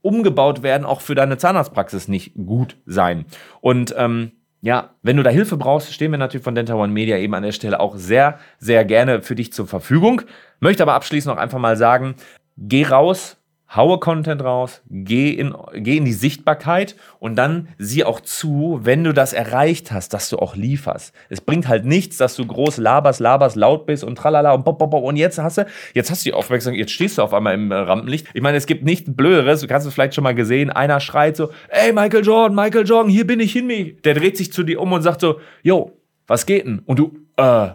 umgebaut 0.00 0.62
werden, 0.62 0.84
auch 0.84 1.00
für 1.00 1.14
deine 1.14 1.38
Zahnarztpraxis 1.38 2.08
nicht 2.08 2.34
gut 2.34 2.76
sein? 2.86 3.26
Und 3.60 3.94
ähm, 3.96 4.32
ja, 4.62 4.94
wenn 5.02 5.16
du 5.16 5.22
da 5.24 5.30
Hilfe 5.30 5.56
brauchst, 5.56 5.92
stehen 5.92 6.12
wir 6.12 6.18
natürlich 6.18 6.44
von 6.44 6.54
Dental 6.54 6.76
One 6.76 6.92
Media 6.92 7.16
eben 7.18 7.34
an 7.34 7.42
der 7.42 7.52
Stelle 7.52 7.80
auch 7.80 7.96
sehr, 7.96 8.38
sehr 8.58 8.84
gerne 8.84 9.20
für 9.20 9.34
dich 9.34 9.52
zur 9.52 9.66
Verfügung. 9.66 10.22
Möchte 10.60 10.84
aber 10.84 10.94
abschließend 10.94 11.34
noch 11.34 11.42
einfach 11.42 11.58
mal 11.58 11.76
sagen, 11.76 12.14
geh 12.56 12.84
raus, 12.84 13.41
haue 13.74 13.98
Content 13.98 14.42
raus, 14.42 14.82
geh 14.90 15.30
in, 15.30 15.54
geh 15.74 15.96
in 15.96 16.04
die 16.04 16.12
Sichtbarkeit 16.12 16.96
und 17.18 17.36
dann 17.36 17.68
sieh 17.78 18.04
auch 18.04 18.20
zu, 18.20 18.80
wenn 18.82 19.04
du 19.04 19.12
das 19.12 19.32
erreicht 19.32 19.92
hast, 19.92 20.12
dass 20.14 20.28
du 20.28 20.38
auch 20.38 20.54
lieferst. 20.56 21.14
Es 21.28 21.40
bringt 21.40 21.68
halt 21.68 21.84
nichts, 21.84 22.16
dass 22.18 22.36
du 22.36 22.46
groß 22.46 22.76
laberst, 22.78 23.20
laberst, 23.20 23.56
laut 23.56 23.86
bist 23.86 24.04
und 24.04 24.16
tralala 24.16 24.52
und 24.52 24.64
pop, 24.64 24.78
pop, 24.78 24.90
pop 24.90 25.04
und 25.04 25.16
jetzt 25.16 25.38
hast 25.38 25.58
du, 25.58 25.66
jetzt 25.94 26.10
hast 26.10 26.24
du 26.24 26.30
die 26.30 26.34
Aufmerksamkeit, 26.34 26.80
jetzt 26.80 26.92
stehst 26.92 27.18
du 27.18 27.22
auf 27.22 27.32
einmal 27.32 27.54
im 27.54 27.70
äh, 27.70 27.76
Rampenlicht. 27.76 28.28
Ich 28.34 28.42
meine, 28.42 28.58
es 28.58 28.66
gibt 28.66 28.84
nichts 28.84 29.10
Blöderes, 29.14 29.60
du 29.60 29.66
kannst 29.66 29.86
es 29.86 29.94
vielleicht 29.94 30.14
schon 30.14 30.24
mal 30.24 30.34
gesehen, 30.34 30.70
einer 30.70 31.00
schreit 31.00 31.36
so, 31.36 31.50
ey 31.68 31.92
Michael 31.92 32.24
Jordan, 32.24 32.54
Michael 32.54 32.86
Jordan, 32.86 33.10
hier 33.10 33.26
bin 33.26 33.40
ich, 33.40 33.52
hin 33.52 33.66
mich. 33.66 34.00
Der 34.02 34.14
dreht 34.14 34.36
sich 34.36 34.52
zu 34.52 34.62
dir 34.62 34.80
um 34.80 34.92
und 34.92 35.02
sagt 35.02 35.20
so, 35.20 35.40
yo, 35.62 35.92
was 36.26 36.46
geht 36.46 36.66
denn? 36.66 36.80
Und 36.84 36.98
du, 36.98 37.18
äh, 37.36 37.70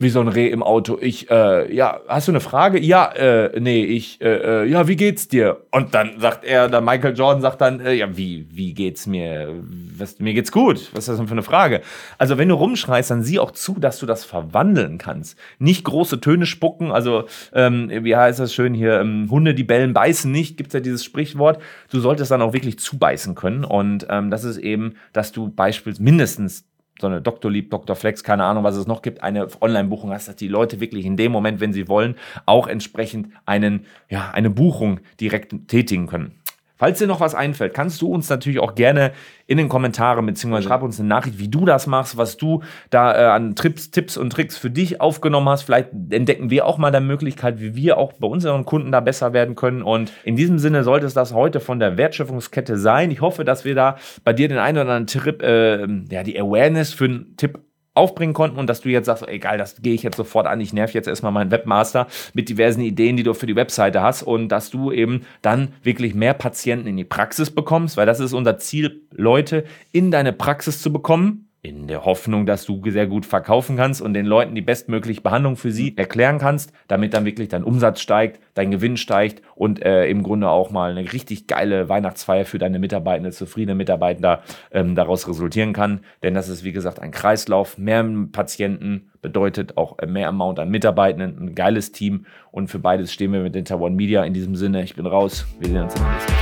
wie 0.00 0.08
so 0.08 0.20
ein 0.20 0.28
Reh 0.28 0.48
im 0.48 0.62
Auto. 0.62 0.98
Ich, 0.98 1.30
äh, 1.30 1.72
ja, 1.72 2.00
hast 2.08 2.26
du 2.26 2.32
eine 2.32 2.40
Frage? 2.40 2.80
Ja, 2.80 3.12
äh, 3.12 3.60
nee, 3.60 3.84
ich, 3.84 4.18
äh, 4.22 4.62
äh, 4.62 4.66
ja, 4.66 4.88
wie 4.88 4.96
geht's 4.96 5.28
dir? 5.28 5.58
Und 5.70 5.94
dann 5.94 6.18
sagt 6.18 6.42
er, 6.42 6.68
der 6.68 6.80
Michael 6.80 7.14
Jordan 7.14 7.42
sagt 7.42 7.60
dann, 7.60 7.80
äh, 7.80 7.92
ja, 7.92 8.16
wie, 8.16 8.46
wie 8.50 8.72
geht's 8.72 9.06
mir? 9.06 9.62
Was, 9.98 10.18
mir 10.18 10.32
geht's 10.32 10.52
gut. 10.52 10.88
Was 10.94 11.00
ist 11.00 11.08
das 11.10 11.18
denn 11.18 11.26
für 11.26 11.32
eine 11.32 11.42
Frage? 11.42 11.82
Also, 12.16 12.38
wenn 12.38 12.48
du 12.48 12.54
rumschreist, 12.54 13.10
dann 13.10 13.22
sieh 13.22 13.38
auch 13.38 13.50
zu, 13.50 13.74
dass 13.74 13.98
du 13.98 14.06
das 14.06 14.24
verwandeln 14.24 14.96
kannst. 14.96 15.38
Nicht 15.58 15.84
große 15.84 16.18
Töne 16.18 16.46
spucken, 16.46 16.90
also, 16.90 17.24
ähm, 17.52 17.90
wie 17.90 18.16
heißt 18.16 18.40
das 18.40 18.54
schön 18.54 18.72
hier, 18.72 19.00
ähm, 19.00 19.28
Hunde, 19.30 19.52
die 19.52 19.64
bellen, 19.64 19.92
beißen 19.92 20.32
nicht, 20.32 20.56
gibt's 20.56 20.72
ja 20.72 20.80
dieses 20.80 21.04
Sprichwort. 21.04 21.60
Du 21.90 22.00
solltest 22.00 22.30
dann 22.30 22.40
auch 22.40 22.54
wirklich 22.54 22.78
zubeißen 22.78 23.34
können. 23.34 23.64
Und 23.64 24.06
ähm, 24.08 24.30
das 24.30 24.44
ist 24.44 24.56
eben, 24.56 24.94
dass 25.12 25.30
du 25.30 25.50
beispielsweise 25.50 26.02
mindestens 26.02 26.69
so 27.00 27.06
eine 27.06 27.20
Dr. 27.20 27.50
Lieb, 27.50 27.70
Dr. 27.70 27.96
Flex, 27.96 28.24
keine 28.24 28.44
Ahnung, 28.44 28.64
was 28.64 28.76
es 28.76 28.86
noch 28.86 29.02
gibt, 29.02 29.22
eine 29.22 29.46
Online-Buchung 29.60 30.10
hast, 30.10 30.28
dass 30.28 30.36
die 30.36 30.48
Leute 30.48 30.80
wirklich 30.80 31.04
in 31.06 31.16
dem 31.16 31.32
Moment, 31.32 31.60
wenn 31.60 31.72
sie 31.72 31.88
wollen, 31.88 32.16
auch 32.46 32.66
entsprechend 32.66 33.28
einen, 33.46 33.86
ja, 34.08 34.30
eine 34.30 34.50
Buchung 34.50 35.00
direkt 35.20 35.54
tätigen 35.68 36.06
können. 36.06 36.32
Falls 36.80 36.98
dir 36.98 37.06
noch 37.06 37.20
was 37.20 37.34
einfällt, 37.34 37.74
kannst 37.74 38.00
du 38.00 38.08
uns 38.08 38.30
natürlich 38.30 38.58
auch 38.58 38.74
gerne 38.74 39.12
in 39.46 39.58
den 39.58 39.68
Kommentaren 39.68 40.24
beziehungsweise 40.24 40.66
schreib 40.66 40.82
uns 40.82 40.98
eine 40.98 41.10
Nachricht, 41.10 41.38
wie 41.38 41.48
du 41.48 41.66
das 41.66 41.86
machst, 41.86 42.16
was 42.16 42.38
du 42.38 42.62
da 42.88 43.14
äh, 43.14 43.26
an 43.26 43.54
Trips, 43.54 43.90
Tipps 43.90 44.16
und 44.16 44.30
Tricks 44.30 44.56
für 44.56 44.70
dich 44.70 44.98
aufgenommen 44.98 45.46
hast. 45.50 45.64
Vielleicht 45.64 45.90
entdecken 46.08 46.48
wir 46.48 46.64
auch 46.64 46.78
mal 46.78 46.88
eine 46.88 47.06
Möglichkeit, 47.06 47.60
wie 47.60 47.74
wir 47.74 47.98
auch 47.98 48.14
bei 48.14 48.26
unseren 48.26 48.64
Kunden 48.64 48.92
da 48.92 49.00
besser 49.00 49.34
werden 49.34 49.56
können. 49.56 49.82
Und 49.82 50.10
in 50.24 50.36
diesem 50.36 50.58
Sinne 50.58 50.82
sollte 50.82 51.04
es 51.04 51.12
das 51.12 51.34
heute 51.34 51.60
von 51.60 51.80
der 51.80 51.98
Wertschöpfungskette 51.98 52.78
sein. 52.78 53.10
Ich 53.10 53.20
hoffe, 53.20 53.44
dass 53.44 53.66
wir 53.66 53.74
da 53.74 53.96
bei 54.24 54.32
dir 54.32 54.48
den 54.48 54.56
einen 54.56 54.78
oder 54.78 54.90
anderen 54.90 55.06
Tipp, 55.06 55.42
äh, 55.42 55.86
ja, 56.10 56.22
die 56.22 56.40
Awareness 56.40 56.94
für 56.94 57.04
einen 57.04 57.36
Tipp 57.36 57.58
aufbringen 57.94 58.34
konnten 58.34 58.58
und 58.58 58.68
dass 58.68 58.80
du 58.80 58.88
jetzt 58.88 59.06
sagst, 59.06 59.26
egal, 59.28 59.58
das 59.58 59.82
gehe 59.82 59.94
ich 59.94 60.02
jetzt 60.02 60.16
sofort 60.16 60.46
an, 60.46 60.60
ich 60.60 60.72
nerv 60.72 60.94
jetzt 60.94 61.08
erstmal 61.08 61.32
meinen 61.32 61.50
Webmaster 61.50 62.06
mit 62.34 62.48
diversen 62.48 62.82
Ideen, 62.82 63.16
die 63.16 63.24
du 63.24 63.34
für 63.34 63.46
die 63.46 63.56
Webseite 63.56 64.00
hast 64.00 64.22
und 64.22 64.48
dass 64.48 64.70
du 64.70 64.92
eben 64.92 65.26
dann 65.42 65.74
wirklich 65.82 66.14
mehr 66.14 66.34
Patienten 66.34 66.86
in 66.86 66.96
die 66.96 67.04
Praxis 67.04 67.50
bekommst, 67.50 67.96
weil 67.96 68.06
das 68.06 68.20
ist 68.20 68.32
unser 68.32 68.58
Ziel, 68.58 69.02
Leute 69.12 69.64
in 69.92 70.10
deine 70.10 70.32
Praxis 70.32 70.80
zu 70.80 70.92
bekommen, 70.92 71.49
in 71.62 71.88
der 71.88 72.06
Hoffnung, 72.06 72.46
dass 72.46 72.64
du 72.64 72.82
sehr 72.90 73.06
gut 73.06 73.26
verkaufen 73.26 73.76
kannst 73.76 74.00
und 74.00 74.14
den 74.14 74.24
Leuten 74.24 74.54
die 74.54 74.62
bestmögliche 74.62 75.20
Behandlung 75.20 75.56
für 75.56 75.70
sie 75.70 75.94
erklären 75.96 76.38
kannst, 76.38 76.72
damit 76.88 77.12
dann 77.12 77.26
wirklich 77.26 77.48
dein 77.48 77.64
Umsatz 77.64 78.00
steigt, 78.00 78.40
dein 78.54 78.70
Gewinn 78.70 78.96
steigt 78.96 79.42
und 79.54 79.82
äh, 79.82 80.06
im 80.06 80.22
Grunde 80.22 80.48
auch 80.48 80.70
mal 80.70 80.90
eine 80.90 81.12
richtig 81.12 81.46
geile 81.46 81.90
Weihnachtsfeier 81.90 82.46
für 82.46 82.58
deine 82.58 82.78
Mitarbeitende, 82.78 83.30
zufriedene 83.30 83.74
Mitarbeiter 83.74 84.42
ähm, 84.72 84.94
daraus 84.94 85.28
resultieren 85.28 85.74
kann. 85.74 86.00
Denn 86.22 86.32
das 86.32 86.48
ist, 86.48 86.64
wie 86.64 86.72
gesagt, 86.72 86.98
ein 86.98 87.10
Kreislauf. 87.10 87.76
Mehr 87.76 88.06
Patienten 88.32 89.10
bedeutet 89.20 89.76
auch 89.76 89.98
mehr 90.06 90.28
Amount 90.28 90.60
an 90.60 90.70
Mitarbeitenden, 90.70 91.38
ein 91.38 91.54
geiles 91.54 91.92
Team 91.92 92.24
und 92.52 92.68
für 92.68 92.78
beides 92.78 93.12
stehen 93.12 93.32
wir 93.32 93.40
mit 93.40 93.54
Inter 93.54 93.80
One 93.80 93.94
Media. 93.94 94.24
In 94.24 94.32
diesem 94.32 94.56
Sinne, 94.56 94.82
ich 94.82 94.96
bin 94.96 95.04
raus. 95.04 95.46
Wir 95.58 95.68
sehen 95.68 95.82
uns 95.82 95.94
im 95.94 96.10
nächsten 96.10 96.32
Mal. 96.32 96.39